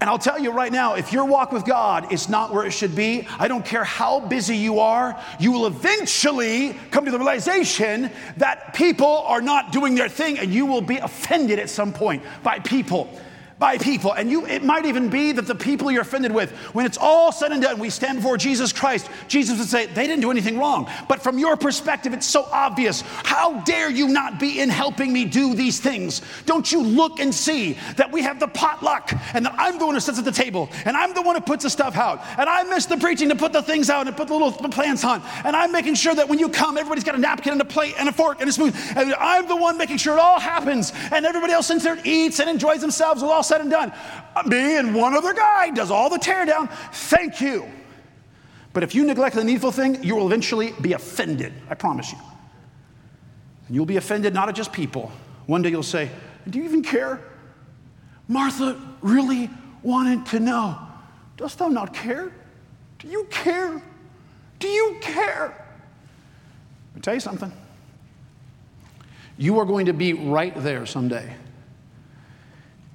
And 0.00 0.10
I'll 0.10 0.18
tell 0.18 0.38
you 0.38 0.50
right 0.50 0.70
now, 0.70 0.94
if 0.94 1.12
your 1.12 1.24
walk 1.24 1.50
with 1.50 1.64
God 1.64 2.12
is 2.12 2.28
not 2.28 2.52
where 2.52 2.66
it 2.66 2.72
should 2.72 2.94
be, 2.94 3.26
I 3.38 3.48
don't 3.48 3.64
care 3.64 3.84
how 3.84 4.20
busy 4.20 4.56
you 4.56 4.80
are, 4.80 5.18
you 5.40 5.50
will 5.50 5.66
eventually 5.66 6.74
come 6.90 7.06
to 7.06 7.10
the 7.10 7.18
realization 7.18 8.10
that 8.36 8.74
people 8.74 9.06
are 9.06 9.40
not 9.40 9.72
doing 9.72 9.94
their 9.94 10.10
thing 10.10 10.38
and 10.38 10.52
you 10.52 10.66
will 10.66 10.82
be 10.82 10.98
offended 10.98 11.58
at 11.58 11.70
some 11.70 11.92
point 11.92 12.22
by 12.42 12.58
people 12.58 13.08
by 13.58 13.78
people. 13.78 14.12
And 14.12 14.30
you, 14.30 14.46
it 14.46 14.64
might 14.64 14.84
even 14.86 15.08
be 15.08 15.32
that 15.32 15.46
the 15.46 15.54
people 15.54 15.90
you're 15.90 16.02
offended 16.02 16.32
with, 16.32 16.50
when 16.74 16.86
it's 16.86 16.98
all 16.98 17.32
said 17.32 17.52
and 17.52 17.62
done, 17.62 17.78
we 17.78 17.90
stand 17.90 18.18
before 18.18 18.36
Jesus 18.36 18.72
Christ, 18.72 19.08
Jesus 19.28 19.58
would 19.58 19.68
say, 19.68 19.86
they 19.86 20.06
didn't 20.06 20.20
do 20.20 20.30
anything 20.30 20.58
wrong. 20.58 20.90
But 21.08 21.22
from 21.22 21.38
your 21.38 21.56
perspective, 21.56 22.12
it's 22.12 22.26
so 22.26 22.48
obvious. 22.50 23.02
How 23.02 23.60
dare 23.60 23.90
you 23.90 24.08
not 24.08 24.40
be 24.40 24.60
in 24.60 24.68
helping 24.68 25.12
me 25.12 25.24
do 25.24 25.54
these 25.54 25.80
things? 25.80 26.22
Don't 26.46 26.70
you 26.70 26.82
look 26.82 27.20
and 27.20 27.34
see 27.34 27.78
that 27.96 28.10
we 28.10 28.22
have 28.22 28.40
the 28.40 28.48
potluck 28.48 29.12
and 29.34 29.46
that 29.46 29.54
I'm 29.56 29.78
the 29.78 29.86
one 29.86 29.94
who 29.94 30.00
sits 30.00 30.18
at 30.18 30.24
the 30.24 30.32
table 30.32 30.68
and 30.84 30.96
I'm 30.96 31.14
the 31.14 31.22
one 31.22 31.36
who 31.36 31.40
puts 31.40 31.62
the 31.62 31.70
stuff 31.70 31.96
out 31.96 32.22
and 32.38 32.48
I 32.48 32.64
miss 32.64 32.86
the 32.86 32.96
preaching 32.96 33.28
to 33.28 33.36
put 33.36 33.52
the 33.52 33.62
things 33.62 33.90
out 33.90 34.06
and 34.06 34.16
put 34.16 34.28
the 34.28 34.34
little 34.34 34.52
plants 34.52 35.04
on 35.04 35.22
and 35.44 35.54
I'm 35.54 35.72
making 35.72 35.94
sure 35.94 36.14
that 36.14 36.28
when 36.28 36.38
you 36.38 36.48
come, 36.48 36.76
everybody's 36.76 37.04
got 37.04 37.14
a 37.14 37.18
napkin 37.18 37.52
and 37.52 37.60
a 37.60 37.64
plate 37.64 37.94
and 37.98 38.08
a 38.08 38.12
fork 38.12 38.40
and 38.40 38.48
a 38.48 38.52
spoon 38.52 38.72
and 38.96 39.14
I'm 39.14 39.46
the 39.46 39.56
one 39.56 39.78
making 39.78 39.98
sure 39.98 40.14
it 40.14 40.20
all 40.20 40.40
happens 40.40 40.92
and 41.12 41.24
everybody 41.24 41.52
else 41.52 41.68
sits 41.68 41.84
there 41.84 41.94
and 41.94 42.06
eats 42.06 42.40
and 42.40 42.50
enjoys 42.50 42.80
themselves 42.80 43.22
with 43.22 43.30
all 43.30 43.43
said 43.44 43.60
and 43.60 43.70
done. 43.70 43.92
Me 44.46 44.76
and 44.76 44.94
one 44.94 45.14
other 45.14 45.32
guy 45.34 45.70
does 45.70 45.90
all 45.90 46.10
the 46.10 46.18
teardown. 46.18 46.70
Thank 46.92 47.40
you. 47.40 47.66
But 48.72 48.82
if 48.82 48.94
you 48.94 49.04
neglect 49.04 49.36
the 49.36 49.44
needful 49.44 49.70
thing, 49.70 50.02
you 50.02 50.16
will 50.16 50.26
eventually 50.26 50.72
be 50.80 50.94
offended. 50.94 51.52
I 51.70 51.74
promise 51.74 52.12
you. 52.12 52.18
And 53.66 53.74
you'll 53.74 53.86
be 53.86 53.96
offended 53.96 54.34
not 54.34 54.48
at 54.48 54.54
just 54.54 54.72
people. 54.72 55.12
One 55.46 55.62
day 55.62 55.70
you'll 55.70 55.82
say, 55.82 56.10
Do 56.48 56.58
you 56.58 56.64
even 56.64 56.82
care? 56.82 57.20
Martha 58.26 58.80
really 59.00 59.50
wanted 59.82 60.26
to 60.26 60.40
know, 60.40 60.78
Dost 61.36 61.58
thou 61.58 61.68
not 61.68 61.92
care? 61.92 62.32
Do 62.98 63.08
you 63.08 63.24
care? 63.30 63.82
Do 64.58 64.68
you 64.68 64.96
care? 65.00 65.66
Me 66.94 67.00
tell 67.00 67.14
you 67.14 67.20
something. 67.20 67.52
You 69.36 69.58
are 69.58 69.64
going 69.64 69.86
to 69.86 69.92
be 69.92 70.12
right 70.12 70.54
there 70.56 70.86
someday. 70.86 71.34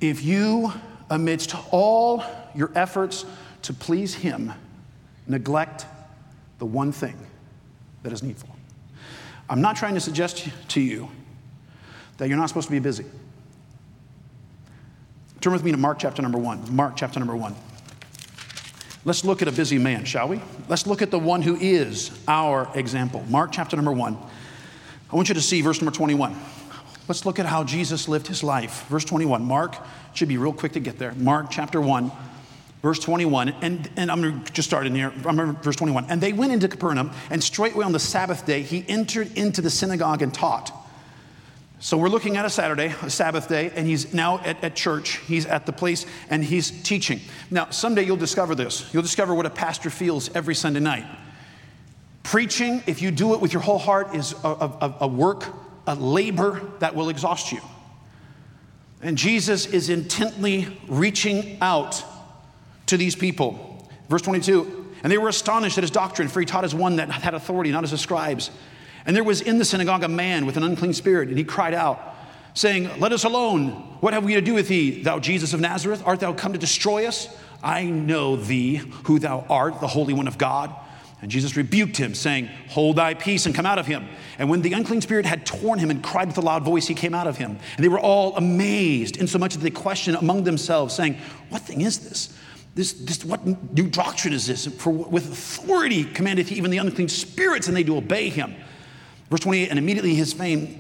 If 0.02 0.24
you, 0.24 0.72
amidst 1.10 1.56
all 1.72 2.24
your 2.56 2.72
efforts 2.76 3.26
to 3.64 3.74
please 3.74 4.14
Him, 4.14 4.54
neglect 5.28 5.86
the 6.60 6.66
one 6.66 6.92
thing 6.92 7.18
that 8.04 8.14
is 8.14 8.24
needful. 8.24 8.50
I'm 9.50 9.62
not 9.62 9.76
trying 9.76 9.96
to 9.96 10.00
suggest 10.00 10.48
to 10.70 10.82
you 10.82 11.10
that 12.18 12.28
you're 12.28 12.38
not 12.38 12.50
supposed 12.50 12.68
to 12.68 12.72
be 12.72 12.80
busy. 12.80 13.06
Turn 15.42 15.54
with 15.54 15.64
me 15.64 15.72
to 15.72 15.78
Mark 15.78 16.00
chapter 16.00 16.22
number 16.22 16.38
one. 16.38 16.64
Mark 16.76 16.96
chapter 16.96 17.20
number 17.20 17.36
one. 17.36 17.56
Let's 19.06 19.24
look 19.24 19.42
at 19.42 19.48
a 19.48 19.52
busy 19.52 19.78
man, 19.78 20.04
shall 20.04 20.28
we? 20.28 20.42
Let's 20.68 20.86
look 20.86 21.02
at 21.02 21.12
the 21.12 21.20
one 21.20 21.42
who 21.42 21.56
is 21.56 22.12
our 22.28 22.70
example. 22.76 23.24
Mark 23.30 23.52
chapter 23.54 23.78
number 23.78 23.94
one. 23.94 24.18
I 25.12 25.16
want 25.16 25.30
you 25.30 25.36
to 25.36 25.42
see 25.42 25.62
verse 25.62 25.82
number 25.82 25.96
21. 25.96 26.36
Let's 27.10 27.26
look 27.26 27.40
at 27.40 27.48
how 27.48 27.64
Jesus 27.64 28.08
lived 28.08 28.28
his 28.28 28.44
life. 28.44 28.86
Verse 28.88 29.04
21. 29.04 29.44
Mark 29.44 29.76
should 30.14 30.28
be 30.28 30.38
real 30.38 30.54
quick 30.54 30.74
to 30.74 30.80
get 30.80 31.00
there. 31.00 31.12
Mark 31.14 31.48
chapter 31.50 31.82
1, 31.82 32.12
verse 32.84 33.00
21. 33.00 33.50
And, 33.62 33.90
and 33.98 34.12
I'm 34.12 34.22
going 34.22 34.44
to 34.44 34.54
just 34.54 34.70
start 34.70 34.86
in 34.86 34.94
here. 34.94 35.12
I'm 35.26 35.56
verse 35.56 35.76
21. 35.76 36.06
And 36.08 36.22
they 36.22 36.34
went 36.34 36.52
into 36.52 36.68
Capernaum, 36.68 37.10
and 37.32 37.44
straightway 37.44 37.84
on 37.84 37.94
the 37.94 38.00
Sabbath 38.00 38.46
day, 38.46 38.62
he 38.62 38.86
entered 38.88 39.36
into 39.36 39.60
the 39.60 39.72
synagogue 39.72 40.22
and 40.22 40.32
taught. 40.32 40.72
So 41.80 41.98
we're 41.98 42.10
looking 42.10 42.38
at 42.38 42.46
a 42.46 42.50
Saturday, 42.50 42.94
a 43.02 43.10
Sabbath 43.10 43.50
day, 43.50 43.72
and 43.74 43.88
he's 43.88 44.14
now 44.14 44.38
at, 44.42 44.64
at, 44.64 44.76
church. 44.76 45.18
He's 45.26 45.48
at 45.48 45.66
the 45.66 45.72
place 45.72 46.06
and 46.30 46.44
he's 46.44 46.70
teaching. 46.84 47.22
Now, 47.50 47.72
someday 47.72 48.04
you'll 48.04 48.18
discover 48.18 48.54
this. 48.54 48.94
You'll 48.94 49.02
discover 49.02 49.34
what 49.34 49.48
a 49.48 49.50
pastor 49.50 49.90
feels 49.90 50.30
every 50.36 50.54
Sunday 50.54 50.82
night. 50.82 51.08
Preaching, 52.22 52.84
if 52.86 53.02
you 53.02 53.10
do 53.10 53.34
it 53.34 53.42
with 53.42 53.52
your 53.52 53.64
whole 53.64 53.80
heart, 53.80 54.14
is 54.14 54.34
a, 54.44 54.48
a, 54.48 54.96
a 55.02 55.08
work 55.08 55.48
a 55.90 55.96
labor 55.96 56.62
that 56.80 56.96
will 56.96 57.10
exhaust 57.10 57.52
you. 57.52 57.60
And 59.02 59.18
Jesus 59.18 59.66
is 59.66 59.90
intently 59.90 60.78
reaching 60.88 61.58
out 61.62 62.04
to 62.88 62.98
these 62.98 63.16
people. 63.16 63.88
Verse 64.08 64.22
22 64.22 64.94
And 65.04 65.12
they 65.12 65.18
were 65.18 65.30
astonished 65.30 65.78
at 65.78 65.84
his 65.84 65.92
doctrine, 65.92 66.28
for 66.28 66.40
he 66.40 66.46
taught 66.46 66.64
as 66.64 66.76
one 66.76 66.98
that 66.98 67.10
had 67.10 67.34
authority, 67.34 67.72
not 67.72 67.84
as 67.84 67.92
the 67.92 67.98
scribes. 67.98 68.52
And 69.06 69.16
there 69.16 69.24
was 69.24 69.42
in 69.42 69.58
the 69.58 69.66
synagogue 69.66 70.04
a 70.04 70.08
man 70.08 70.46
with 70.46 70.58
an 70.58 70.64
unclean 70.64 70.94
spirit, 70.94 71.30
and 71.30 71.38
he 71.38 71.44
cried 71.44 71.74
out, 71.74 72.00
saying, 72.54 72.90
Let 73.00 73.12
us 73.12 73.24
alone. 73.24 73.70
What 74.02 74.14
have 74.14 74.24
we 74.24 74.36
to 74.36 74.42
do 74.42 74.54
with 74.54 74.68
thee, 74.68 75.02
thou 75.02 75.20
Jesus 75.20 75.54
of 75.54 75.60
Nazareth? 75.60 76.04
Art 76.06 76.20
thou 76.20 76.34
come 76.34 76.54
to 76.54 76.60
destroy 76.60 77.06
us? 77.06 77.28
I 77.64 77.86
know 77.86 78.36
thee, 78.36 78.76
who 78.76 79.20
thou 79.20 79.46
art, 79.50 79.82
the 79.82 79.88
Holy 79.88 80.14
One 80.14 80.28
of 80.28 80.38
God. 80.38 80.74
And 81.22 81.30
Jesus 81.30 81.58
rebuked 81.58 81.98
him, 81.98 82.16
saying, 82.16 82.50
Hold 82.70 82.96
thy 82.96 83.14
peace 83.14 83.46
and 83.46 83.54
come 83.54 83.66
out 83.66 83.78
of 83.78 83.86
him. 83.86 84.08
And 84.38 84.50
when 84.50 84.62
the 84.62 84.74
unclean 84.74 85.02
spirit 85.02 85.26
had 85.26 85.46
torn 85.46 85.80
him 85.80 85.92
and 85.92 86.02
cried 86.02 86.28
with 86.28 86.38
a 86.38 86.42
loud 86.42 86.64
voice, 86.64 86.88
he 86.88 86.94
came 86.94 87.14
out 87.14 87.28
of 87.28 87.38
him. 87.38 87.58
And 87.76 87.84
they 87.84 87.90
were 87.90 88.00
all 88.00 88.36
amazed, 88.38 89.18
insomuch 89.18 89.54
that 89.54 89.60
they 89.60 89.70
questioned 89.70 90.18
among 90.18 90.46
themselves, 90.46 90.96
saying, 90.96 91.18
What 91.50 91.62
thing 91.64 91.82
is 91.82 92.00
this? 92.00 92.38
This, 92.76 92.94
this 92.94 93.26
what 93.26 93.46
new 93.46 93.90
doctrine 93.90 94.34
is 94.34 94.48
this? 94.48 94.68
For 94.68 94.92
with 94.92 95.30
authority 95.30 96.06
commandeth 96.06 96.48
he 96.48 96.56
even 96.56 96.72
the 96.72 96.78
unclean 96.78 97.10
spirits, 97.10 97.68
and 97.68 97.76
they 97.76 97.84
do 97.84 97.98
obey 97.98 98.30
him. 98.30 98.56
Verse 99.30 99.42
28, 99.42 99.70
and 99.70 99.78
immediately 99.78 100.16
his 100.16 100.32
fame 100.32 100.80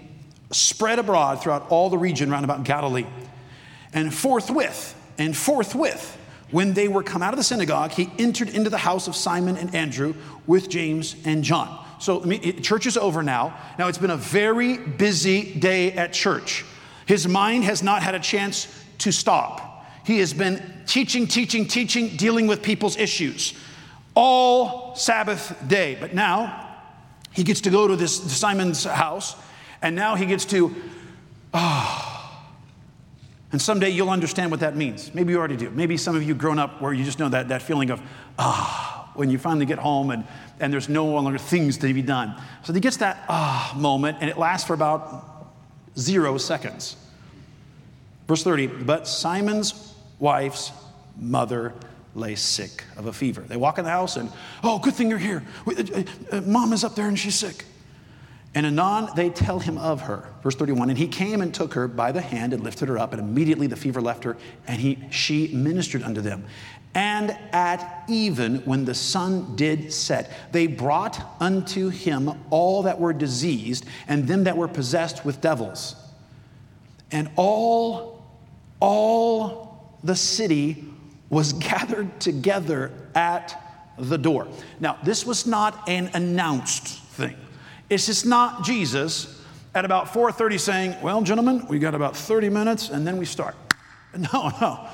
spread 0.51 0.99
abroad 0.99 1.41
throughout 1.41 1.69
all 1.69 1.89
the 1.89 1.97
region 1.97 2.29
round 2.31 2.45
about 2.45 2.63
Galilee. 2.63 3.05
And 3.93 4.13
forthwith, 4.13 4.95
and 5.17 5.35
forthwith, 5.35 6.17
when 6.51 6.73
they 6.73 6.87
were 6.87 7.03
come 7.03 7.21
out 7.21 7.33
of 7.33 7.37
the 7.37 7.43
synagogue, 7.43 7.91
he 7.91 8.09
entered 8.17 8.49
into 8.49 8.69
the 8.69 8.77
house 8.77 9.07
of 9.07 9.15
Simon 9.15 9.57
and 9.57 9.73
Andrew 9.75 10.15
with 10.47 10.69
James 10.69 11.15
and 11.25 11.43
John. 11.43 11.85
So, 11.99 12.21
I 12.21 12.25
mean, 12.25 12.61
church 12.61 12.85
is 12.85 12.97
over 12.97 13.21
now. 13.21 13.57
Now, 13.77 13.87
it's 13.87 13.97
been 13.97 14.11
a 14.11 14.17
very 14.17 14.77
busy 14.77 15.53
day 15.53 15.91
at 15.91 16.13
church. 16.13 16.65
His 17.05 17.27
mind 17.27 17.65
has 17.65 17.83
not 17.83 18.01
had 18.01 18.15
a 18.15 18.19
chance 18.19 18.67
to 18.99 19.11
stop. 19.11 19.85
He 20.05 20.19
has 20.19 20.33
been 20.33 20.63
teaching, 20.87 21.27
teaching, 21.27 21.67
teaching, 21.67 22.15
dealing 22.15 22.47
with 22.47 22.63
people's 22.63 22.97
issues 22.97 23.53
all 24.15 24.95
Sabbath 24.95 25.55
day. 25.67 25.97
But 25.99 26.13
now 26.13 26.77
he 27.31 27.43
gets 27.43 27.61
to 27.61 27.69
go 27.69 27.87
to 27.87 27.95
this 27.95 28.15
Simon's 28.15 28.83
house, 28.85 29.35
and 29.81 29.95
now 29.95 30.15
he 30.15 30.25
gets 30.25 30.45
to. 30.45 30.73
Oh, 31.53 32.18
and 33.51 33.61
someday 33.61 33.89
you'll 33.89 34.09
understand 34.09 34.51
what 34.51 34.59
that 34.59 34.75
means. 34.75 35.13
Maybe 35.13 35.33
you 35.33 35.39
already 35.39 35.57
do. 35.57 35.69
Maybe 35.71 35.97
some 35.97 36.15
of 36.15 36.23
you 36.23 36.35
grown 36.35 36.59
up 36.59 36.81
where 36.81 36.93
you 36.93 37.03
just 37.03 37.19
know 37.19 37.29
that, 37.29 37.49
that 37.49 37.61
feeling 37.61 37.89
of, 37.89 38.01
ah, 38.37 39.11
when 39.15 39.29
you 39.29 39.39
finally 39.39 39.65
get 39.65 39.79
home 39.79 40.11
and, 40.11 40.23
and 40.59 40.71
there's 40.71 40.87
no 40.87 41.05
longer 41.05 41.37
things 41.37 41.77
to 41.79 41.93
be 41.93 42.01
done. 42.01 42.39
So 42.63 42.73
he 42.73 42.79
gets 42.79 42.97
that 42.97 43.23
ah 43.27 43.73
moment, 43.75 44.17
and 44.21 44.29
it 44.29 44.37
lasts 44.37 44.67
for 44.67 44.73
about 44.73 45.51
zero 45.97 46.37
seconds. 46.37 46.95
Verse 48.27 48.43
30, 48.43 48.67
but 48.67 49.07
Simon's 49.07 49.95
wife's 50.19 50.71
mother 51.17 51.73
lay 52.13 52.35
sick 52.35 52.83
of 52.97 53.07
a 53.07 53.13
fever. 53.13 53.41
They 53.41 53.57
walk 53.57 53.79
in 53.79 53.85
the 53.85 53.91
house 53.91 54.15
and, 54.15 54.31
oh, 54.63 54.77
good 54.79 54.93
thing 54.93 55.09
you're 55.09 55.17
here. 55.17 55.43
Uh, 55.65 55.71
uh, 55.71 56.03
uh, 56.31 56.41
mom 56.41 56.73
is 56.73 56.83
up 56.83 56.95
there 56.95 57.07
and 57.07 57.17
she's 57.17 57.35
sick. 57.35 57.65
And 58.59 58.65
anon 58.65 59.09
they 59.15 59.29
tell 59.29 59.59
him 59.59 59.77
of 59.77 60.01
her. 60.01 60.33
Verse 60.43 60.53
31 60.53 60.89
And 60.89 60.97
he 60.97 61.07
came 61.07 61.39
and 61.39 61.53
took 61.53 61.73
her 61.75 61.87
by 61.87 62.11
the 62.11 62.19
hand 62.19 62.51
and 62.51 62.61
lifted 62.61 62.89
her 62.89 62.97
up, 62.97 63.13
and 63.13 63.21
immediately 63.21 63.67
the 63.67 63.77
fever 63.77 64.01
left 64.01 64.25
her, 64.25 64.35
and 64.67 64.81
he, 64.81 64.99
she 65.11 65.47
ministered 65.53 66.03
unto 66.03 66.19
them. 66.19 66.45
And 66.93 67.31
at 67.53 68.03
even 68.09 68.57
when 68.65 68.83
the 68.83 68.93
sun 68.93 69.55
did 69.55 69.93
set, 69.93 70.29
they 70.51 70.67
brought 70.67 71.37
unto 71.39 71.87
him 71.87 72.33
all 72.49 72.83
that 72.83 72.99
were 72.99 73.13
diseased 73.13 73.85
and 74.09 74.27
them 74.27 74.43
that 74.43 74.57
were 74.57 74.67
possessed 74.67 75.23
with 75.23 75.39
devils. 75.39 75.95
And 77.11 77.31
all, 77.37 78.29
all 78.81 79.95
the 80.03 80.17
city 80.17 80.83
was 81.29 81.53
gathered 81.69 82.19
together 82.19 82.91
at 83.15 83.93
the 83.97 84.17
door. 84.17 84.49
Now, 84.81 84.97
this 85.01 85.25
was 85.25 85.47
not 85.47 85.87
an 85.87 86.09
announced 86.13 86.87
thing. 86.87 87.37
It's 87.89 88.05
just 88.05 88.25
not 88.25 88.63
Jesus 88.63 89.41
at 89.73 89.85
about 89.85 90.13
4:30 90.13 90.57
saying, 90.57 90.95
"Well, 91.01 91.21
gentlemen, 91.21 91.65
we 91.67 91.79
got 91.79 91.95
about 91.95 92.15
30 92.15 92.49
minutes 92.49 92.89
and 92.89 93.05
then 93.05 93.17
we 93.17 93.25
start." 93.25 93.55
No, 94.17 94.51
no. 94.59 94.87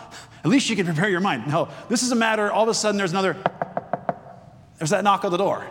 At 0.43 0.51
least 0.51 0.69
you 0.69 0.75
can 0.75 0.85
prepare 0.85 1.07
your 1.07 1.21
mind. 1.21 1.47
No, 1.47 1.69
this 1.87 2.03
is 2.03 2.11
a 2.11 2.15
matter. 2.15 2.51
All 2.51 2.63
of 2.63 2.69
a 2.69 2.73
sudden, 2.73 2.97
there's 2.97 3.11
another. 3.11 3.37
There's 4.77 4.89
that 4.89 5.05
knock 5.05 5.23
on 5.23 5.31
the 5.31 5.37
door. 5.37 5.65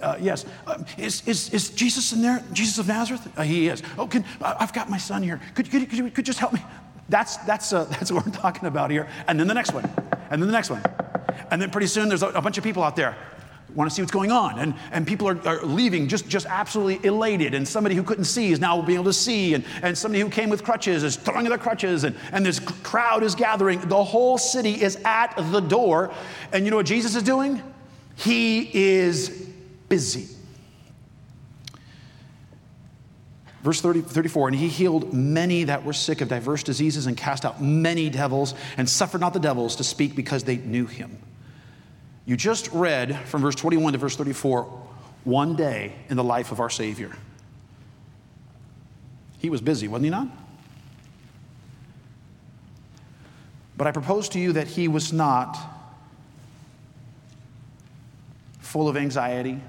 Uh, 0.00 0.16
yes. 0.20 0.44
Uh, 0.66 0.82
is, 0.98 1.26
is, 1.26 1.48
is 1.50 1.70
Jesus 1.70 2.12
in 2.12 2.22
there? 2.22 2.42
Jesus 2.52 2.78
of 2.78 2.88
Nazareth? 2.88 3.26
Uh, 3.36 3.42
he 3.42 3.68
is. 3.68 3.82
Oh, 3.96 4.06
can, 4.06 4.24
I've 4.42 4.72
got 4.72 4.90
my 4.90 4.98
son 4.98 5.22
here. 5.22 5.40
Could, 5.54 5.70
could, 5.70 5.88
could, 5.88 6.14
could 6.14 6.18
you 6.18 6.24
just 6.24 6.38
help 6.38 6.52
me? 6.52 6.60
That's, 7.08 7.36
that's, 7.38 7.72
uh, 7.72 7.84
that's 7.90 8.12
what 8.12 8.26
we're 8.26 8.32
talking 8.32 8.66
about 8.66 8.90
here. 8.90 9.08
And 9.26 9.38
then 9.40 9.46
the 9.46 9.54
next 9.54 9.72
one. 9.72 9.84
And 10.30 10.42
then 10.42 10.48
the 10.48 10.52
next 10.52 10.70
one. 10.70 10.82
And 11.50 11.62
then 11.62 11.70
pretty 11.70 11.86
soon 11.86 12.08
there's 12.08 12.22
a, 12.22 12.28
a 12.28 12.42
bunch 12.42 12.58
of 12.58 12.64
people 12.64 12.82
out 12.82 12.96
there 12.96 13.16
want 13.76 13.90
to 13.90 13.94
see 13.94 14.02
what's 14.02 14.12
going 14.12 14.32
on. 14.32 14.58
And, 14.58 14.74
and 14.90 15.06
people 15.06 15.28
are, 15.28 15.38
are 15.46 15.62
leaving 15.62 16.08
just, 16.08 16.28
just 16.28 16.46
absolutely 16.46 17.06
elated. 17.06 17.54
And 17.54 17.68
somebody 17.68 17.94
who 17.94 18.02
couldn't 18.02 18.24
see 18.24 18.50
is 18.50 18.58
now 18.58 18.80
being 18.82 18.96
able 18.96 19.04
to 19.04 19.12
see. 19.12 19.54
And, 19.54 19.64
and 19.82 19.96
somebody 19.96 20.22
who 20.22 20.30
came 20.30 20.48
with 20.48 20.64
crutches 20.64 21.04
is 21.04 21.16
throwing 21.16 21.48
their 21.48 21.58
crutches. 21.58 22.04
And, 22.04 22.16
and 22.32 22.44
this 22.44 22.58
crowd 22.58 23.22
is 23.22 23.34
gathering. 23.34 23.80
The 23.80 24.02
whole 24.02 24.38
city 24.38 24.82
is 24.82 24.96
at 25.04 25.36
the 25.52 25.60
door. 25.60 26.10
And 26.52 26.64
you 26.64 26.70
know 26.70 26.78
what 26.78 26.86
Jesus 26.86 27.14
is 27.14 27.22
doing? 27.22 27.62
He 28.16 28.70
is 28.72 29.28
busy. 29.88 30.28
Verse 33.62 33.80
30, 33.80 34.02
34, 34.02 34.48
and 34.48 34.56
he 34.56 34.68
healed 34.68 35.12
many 35.12 35.64
that 35.64 35.84
were 35.84 35.92
sick 35.92 36.20
of 36.20 36.28
diverse 36.28 36.62
diseases 36.62 37.08
and 37.08 37.16
cast 37.16 37.44
out 37.44 37.60
many 37.60 38.08
devils 38.08 38.54
and 38.76 38.88
suffered 38.88 39.20
not 39.20 39.32
the 39.32 39.40
devils 39.40 39.74
to 39.76 39.84
speak 39.84 40.14
because 40.14 40.44
they 40.44 40.56
knew 40.58 40.86
him. 40.86 41.18
You 42.26 42.36
just 42.36 42.70
read 42.72 43.16
from 43.26 43.42
verse 43.42 43.54
21 43.54 43.92
to 43.92 43.98
verse 43.98 44.16
34 44.16 44.64
one 45.24 45.56
day 45.56 45.94
in 46.08 46.16
the 46.16 46.24
life 46.24 46.52
of 46.52 46.60
our 46.60 46.70
Savior. 46.70 47.16
He 49.38 49.48
was 49.48 49.60
busy, 49.60 49.88
wasn't 49.88 50.04
he 50.04 50.10
not? 50.10 50.28
But 53.76 53.86
I 53.86 53.92
propose 53.92 54.28
to 54.30 54.38
you 54.38 54.52
that 54.52 54.66
he 54.66 54.88
was 54.88 55.12
not 55.12 55.56
full 58.60 58.88
of 58.88 58.96
anxiety 58.96 59.60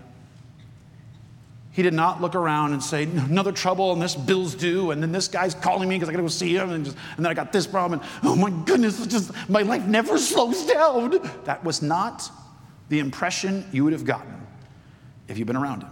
he 1.78 1.84
did 1.84 1.94
not 1.94 2.22
look 2.22 2.34
around 2.34 2.74
and 2.74 2.82
say, 2.84 3.04
another 3.04 3.52
trouble, 3.52 3.94
and 3.94 4.02
this 4.02 4.16
bill's 4.16 4.56
due, 4.56 4.90
and 4.90 5.00
then 5.00 5.12
this 5.12 5.28
guy's 5.28 5.54
calling 5.54 5.88
me 5.88 5.94
because 5.94 6.10
I 6.10 6.12
gotta 6.12 6.24
go 6.24 6.28
see 6.28 6.56
him, 6.56 6.72
and, 6.72 6.84
just, 6.84 6.98
and 7.16 7.24
then 7.24 7.30
I 7.30 7.36
got 7.36 7.54
this 7.54 7.68
problem, 7.68 8.00
and 8.00 8.10
oh 8.24 8.36
my 8.36 8.50
goodness, 8.66 9.06
just, 9.06 9.32
my 9.48 9.62
life 9.62 9.86
never 9.86 10.18
slows 10.18 10.66
down. 10.66 11.20
That 11.44 11.64
was 11.64 11.84
not 11.84 12.32
the 12.90 13.00
impression 13.00 13.66
you 13.72 13.84
would 13.84 13.94
have 13.94 14.06
gotten 14.06 14.48
if 15.28 15.38
you've 15.38 15.48
been 15.48 15.58
around 15.58 15.84
him. 15.84 15.92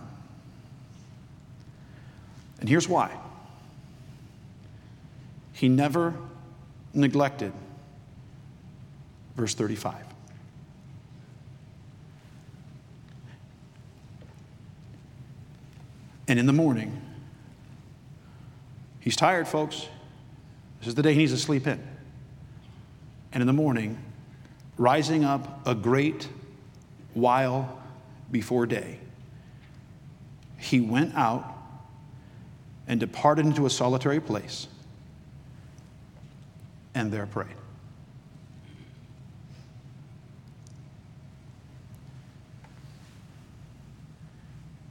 And 2.59 2.69
here's 2.69 2.87
why 2.87 3.11
he 5.53 5.69
never 5.69 6.13
neglected 6.93 7.53
verse 9.35 9.53
35. 9.53 9.95
And 16.27 16.39
in 16.39 16.45
the 16.45 16.53
morning, 16.53 16.99
he's 18.99 19.15
tired, 19.15 19.47
folks. 19.47 19.87
This 20.79 20.87
is 20.87 20.95
the 20.95 21.03
day 21.03 21.13
he 21.13 21.19
needs 21.19 21.33
to 21.33 21.37
sleep 21.37 21.67
in. 21.67 21.81
And 23.31 23.41
in 23.41 23.47
the 23.47 23.53
morning, 23.53 24.01
rising 24.77 25.23
up 25.23 25.67
a 25.67 25.75
great 25.75 26.27
while 27.15 27.81
before 28.29 28.67
day, 28.67 28.99
he 30.57 30.79
went 30.79 31.15
out 31.15 31.51
and 32.87 32.99
departed 32.99 33.45
into 33.45 33.65
a 33.65 33.69
solitary 33.69 34.19
place 34.19 34.67
and 36.93 37.11
there 37.11 37.25
prayed. 37.25 37.47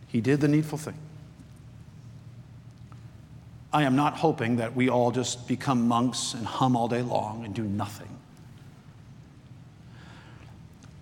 He 0.09 0.21
did 0.21 0.41
the 0.41 0.49
needful 0.49 0.79
thing. 0.79 0.95
I 3.73 3.83
am 3.83 3.97
not 3.97 4.19
hoping 4.19 4.57
that 4.57 4.77
we 4.77 4.89
all 4.89 5.11
just 5.11 5.49
become 5.49 5.89
monks 5.89 6.35
and 6.35 6.47
hum 6.47 6.77
all 6.77 6.87
day 6.87 7.03
long 7.03 7.45
and 7.45 7.53
do 7.53 7.65
nothing. 7.65 8.14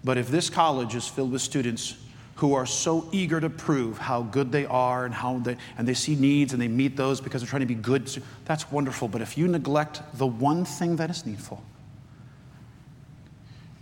But 0.04 0.18
if 0.18 0.28
this 0.28 0.50
college 0.50 0.94
is 0.94 1.06
filled 1.06 1.32
with 1.32 1.42
students 1.42 1.96
who 2.36 2.54
are 2.54 2.66
so 2.66 3.08
eager 3.12 3.40
to 3.40 3.48
prove 3.48 3.98
how 3.98 4.22
good 4.22 4.50
they 4.50 4.66
are 4.66 5.04
and 5.04 5.14
how 5.14 5.38
they 5.38 5.56
and 5.78 5.86
they 5.86 5.94
see 5.94 6.16
needs 6.16 6.52
and 6.52 6.60
they 6.60 6.68
meet 6.68 6.96
those 6.96 7.20
because 7.20 7.42
they're 7.42 7.48
trying 7.48 7.60
to 7.60 7.66
be 7.66 7.74
good, 7.74 8.10
that's 8.44 8.70
wonderful. 8.72 9.06
But 9.06 9.20
if 9.20 9.38
you 9.38 9.46
neglect 9.46 10.02
the 10.18 10.26
one 10.26 10.64
thing 10.64 10.96
that 10.96 11.10
is 11.10 11.24
needful, 11.24 11.62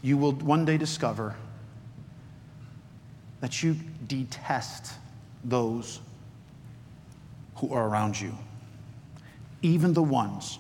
you 0.03 0.19
will 0.19 0.33
one 0.33 0.65
day 0.65 0.77
discover 0.77 1.37
that 3.41 3.63
you 3.63 3.77
detest 4.07 4.93
those 5.45 6.01
who 7.57 7.73
are 7.73 7.89
around 7.89 8.21
you 8.21 8.35
even 9.63 9.93
the 9.93 10.03
ones 10.03 10.59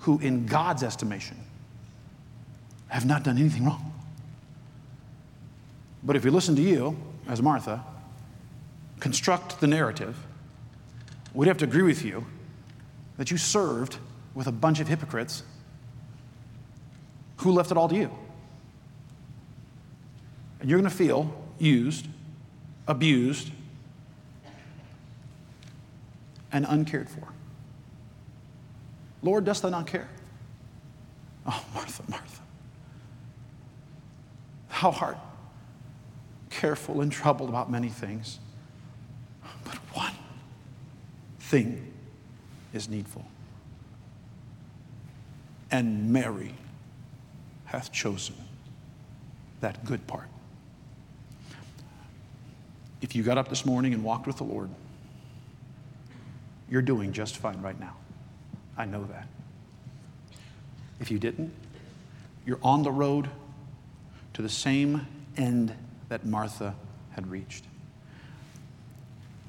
who, 0.00 0.18
in 0.20 0.46
God's 0.46 0.82
estimation, 0.82 1.36
have 2.88 3.06
not 3.06 3.22
done 3.22 3.38
anything 3.38 3.64
wrong. 3.64 3.92
But 6.02 6.16
if 6.16 6.24
we 6.24 6.30
listen 6.30 6.54
to 6.56 6.62
you, 6.62 6.96
as 7.28 7.42
Martha, 7.42 7.84
construct 9.00 9.60
the 9.60 9.66
narrative, 9.66 10.16
we'd 11.34 11.48
have 11.48 11.58
to 11.58 11.64
agree 11.64 11.82
with 11.82 12.04
you 12.04 12.26
that 13.16 13.30
you 13.30 13.36
served 13.36 13.98
with 14.34 14.46
a 14.46 14.52
bunch 14.52 14.80
of 14.80 14.88
hypocrites 14.88 15.42
who 17.38 17.52
left 17.52 17.70
it 17.70 17.76
all 17.76 17.88
to 17.88 17.96
you. 17.96 18.10
And 20.60 20.68
you're 20.68 20.78
going 20.78 20.90
to 20.90 20.96
feel 20.96 21.32
used, 21.58 22.06
abused, 22.86 23.50
and 26.50 26.66
uncared 26.68 27.08
for. 27.08 27.28
Lord, 29.22 29.44
dost 29.44 29.62
thou 29.62 29.68
not 29.68 29.86
care? 29.86 30.08
Oh, 31.46 31.64
Martha, 31.74 32.02
Martha. 32.08 32.42
Thou 34.70 34.90
art 35.00 35.18
careful 36.58 37.00
and 37.00 37.12
troubled 37.12 37.48
about 37.48 37.70
many 37.70 37.88
things, 37.88 38.40
but 39.64 39.76
one 39.94 40.12
thing 41.38 41.92
is 42.74 42.88
needful. 42.88 43.24
And 45.70 46.12
Mary 46.12 46.52
hath 47.66 47.92
chosen 47.92 48.34
that 49.60 49.84
good 49.84 50.04
part. 50.08 50.26
If 53.02 53.14
you 53.14 53.22
got 53.22 53.38
up 53.38 53.48
this 53.48 53.64
morning 53.64 53.94
and 53.94 54.02
walked 54.02 54.26
with 54.26 54.38
the 54.38 54.44
Lord, 54.44 54.68
you're 56.68 56.82
doing 56.82 57.12
just 57.12 57.36
fine 57.36 57.62
right 57.62 57.78
now. 57.78 57.94
I 58.76 58.84
know 58.84 59.04
that. 59.04 59.28
If 60.98 61.12
you 61.12 61.20
didn't, 61.20 61.52
you're 62.44 62.58
on 62.64 62.82
the 62.82 62.90
road 62.90 63.30
to 64.34 64.42
the 64.42 64.48
same 64.48 65.06
end 65.36 65.72
that 66.08 66.24
Martha 66.24 66.74
had 67.10 67.26
reached. 67.30 67.64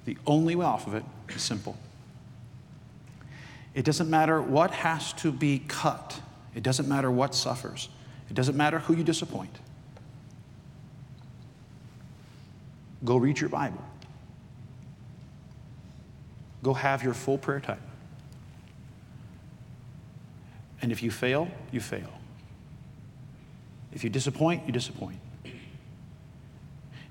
The 0.05 0.17
only 0.25 0.55
way 0.55 0.65
off 0.65 0.87
of 0.87 0.95
it 0.95 1.03
is 1.29 1.41
simple. 1.41 1.77
It 3.73 3.85
doesn't 3.85 4.09
matter 4.09 4.41
what 4.41 4.71
has 4.71 5.13
to 5.13 5.31
be 5.31 5.59
cut, 5.67 6.19
it 6.55 6.63
doesn't 6.63 6.87
matter 6.87 7.11
what 7.11 7.35
suffers, 7.35 7.89
it 8.29 8.33
doesn't 8.33 8.57
matter 8.57 8.79
who 8.79 8.95
you 8.95 9.03
disappoint. 9.03 9.55
Go 13.05 13.17
read 13.17 13.39
your 13.39 13.49
Bible. 13.49 13.83
Go 16.61 16.73
have 16.73 17.03
your 17.03 17.13
full 17.13 17.37
prayer 17.37 17.61
time. 17.61 17.81
And 20.81 20.91
if 20.91 21.01
you 21.03 21.11
fail, 21.11 21.49
you 21.71 21.79
fail. 21.79 22.09
If 23.93 24.03
you 24.03 24.09
disappoint, 24.09 24.65
you 24.65 24.73
disappoint. 24.73 25.19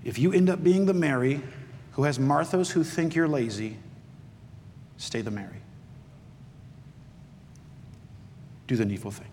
If 0.09 0.18
you 0.18 0.33
end 0.33 0.49
up 0.49 0.64
being 0.64 0.87
the 0.87 0.94
Mary 0.94 1.42
who 1.92 2.05
has 2.05 2.18
Marthas 2.18 2.71
who 2.71 2.83
think 2.83 3.14
you're 3.14 3.29
lazy, 3.29 3.77
stay 4.97 5.21
the 5.21 5.31
Mary. 5.31 5.61
Do 8.66 8.77
the 8.77 8.87
needful 8.87 9.11
thing. 9.11 9.28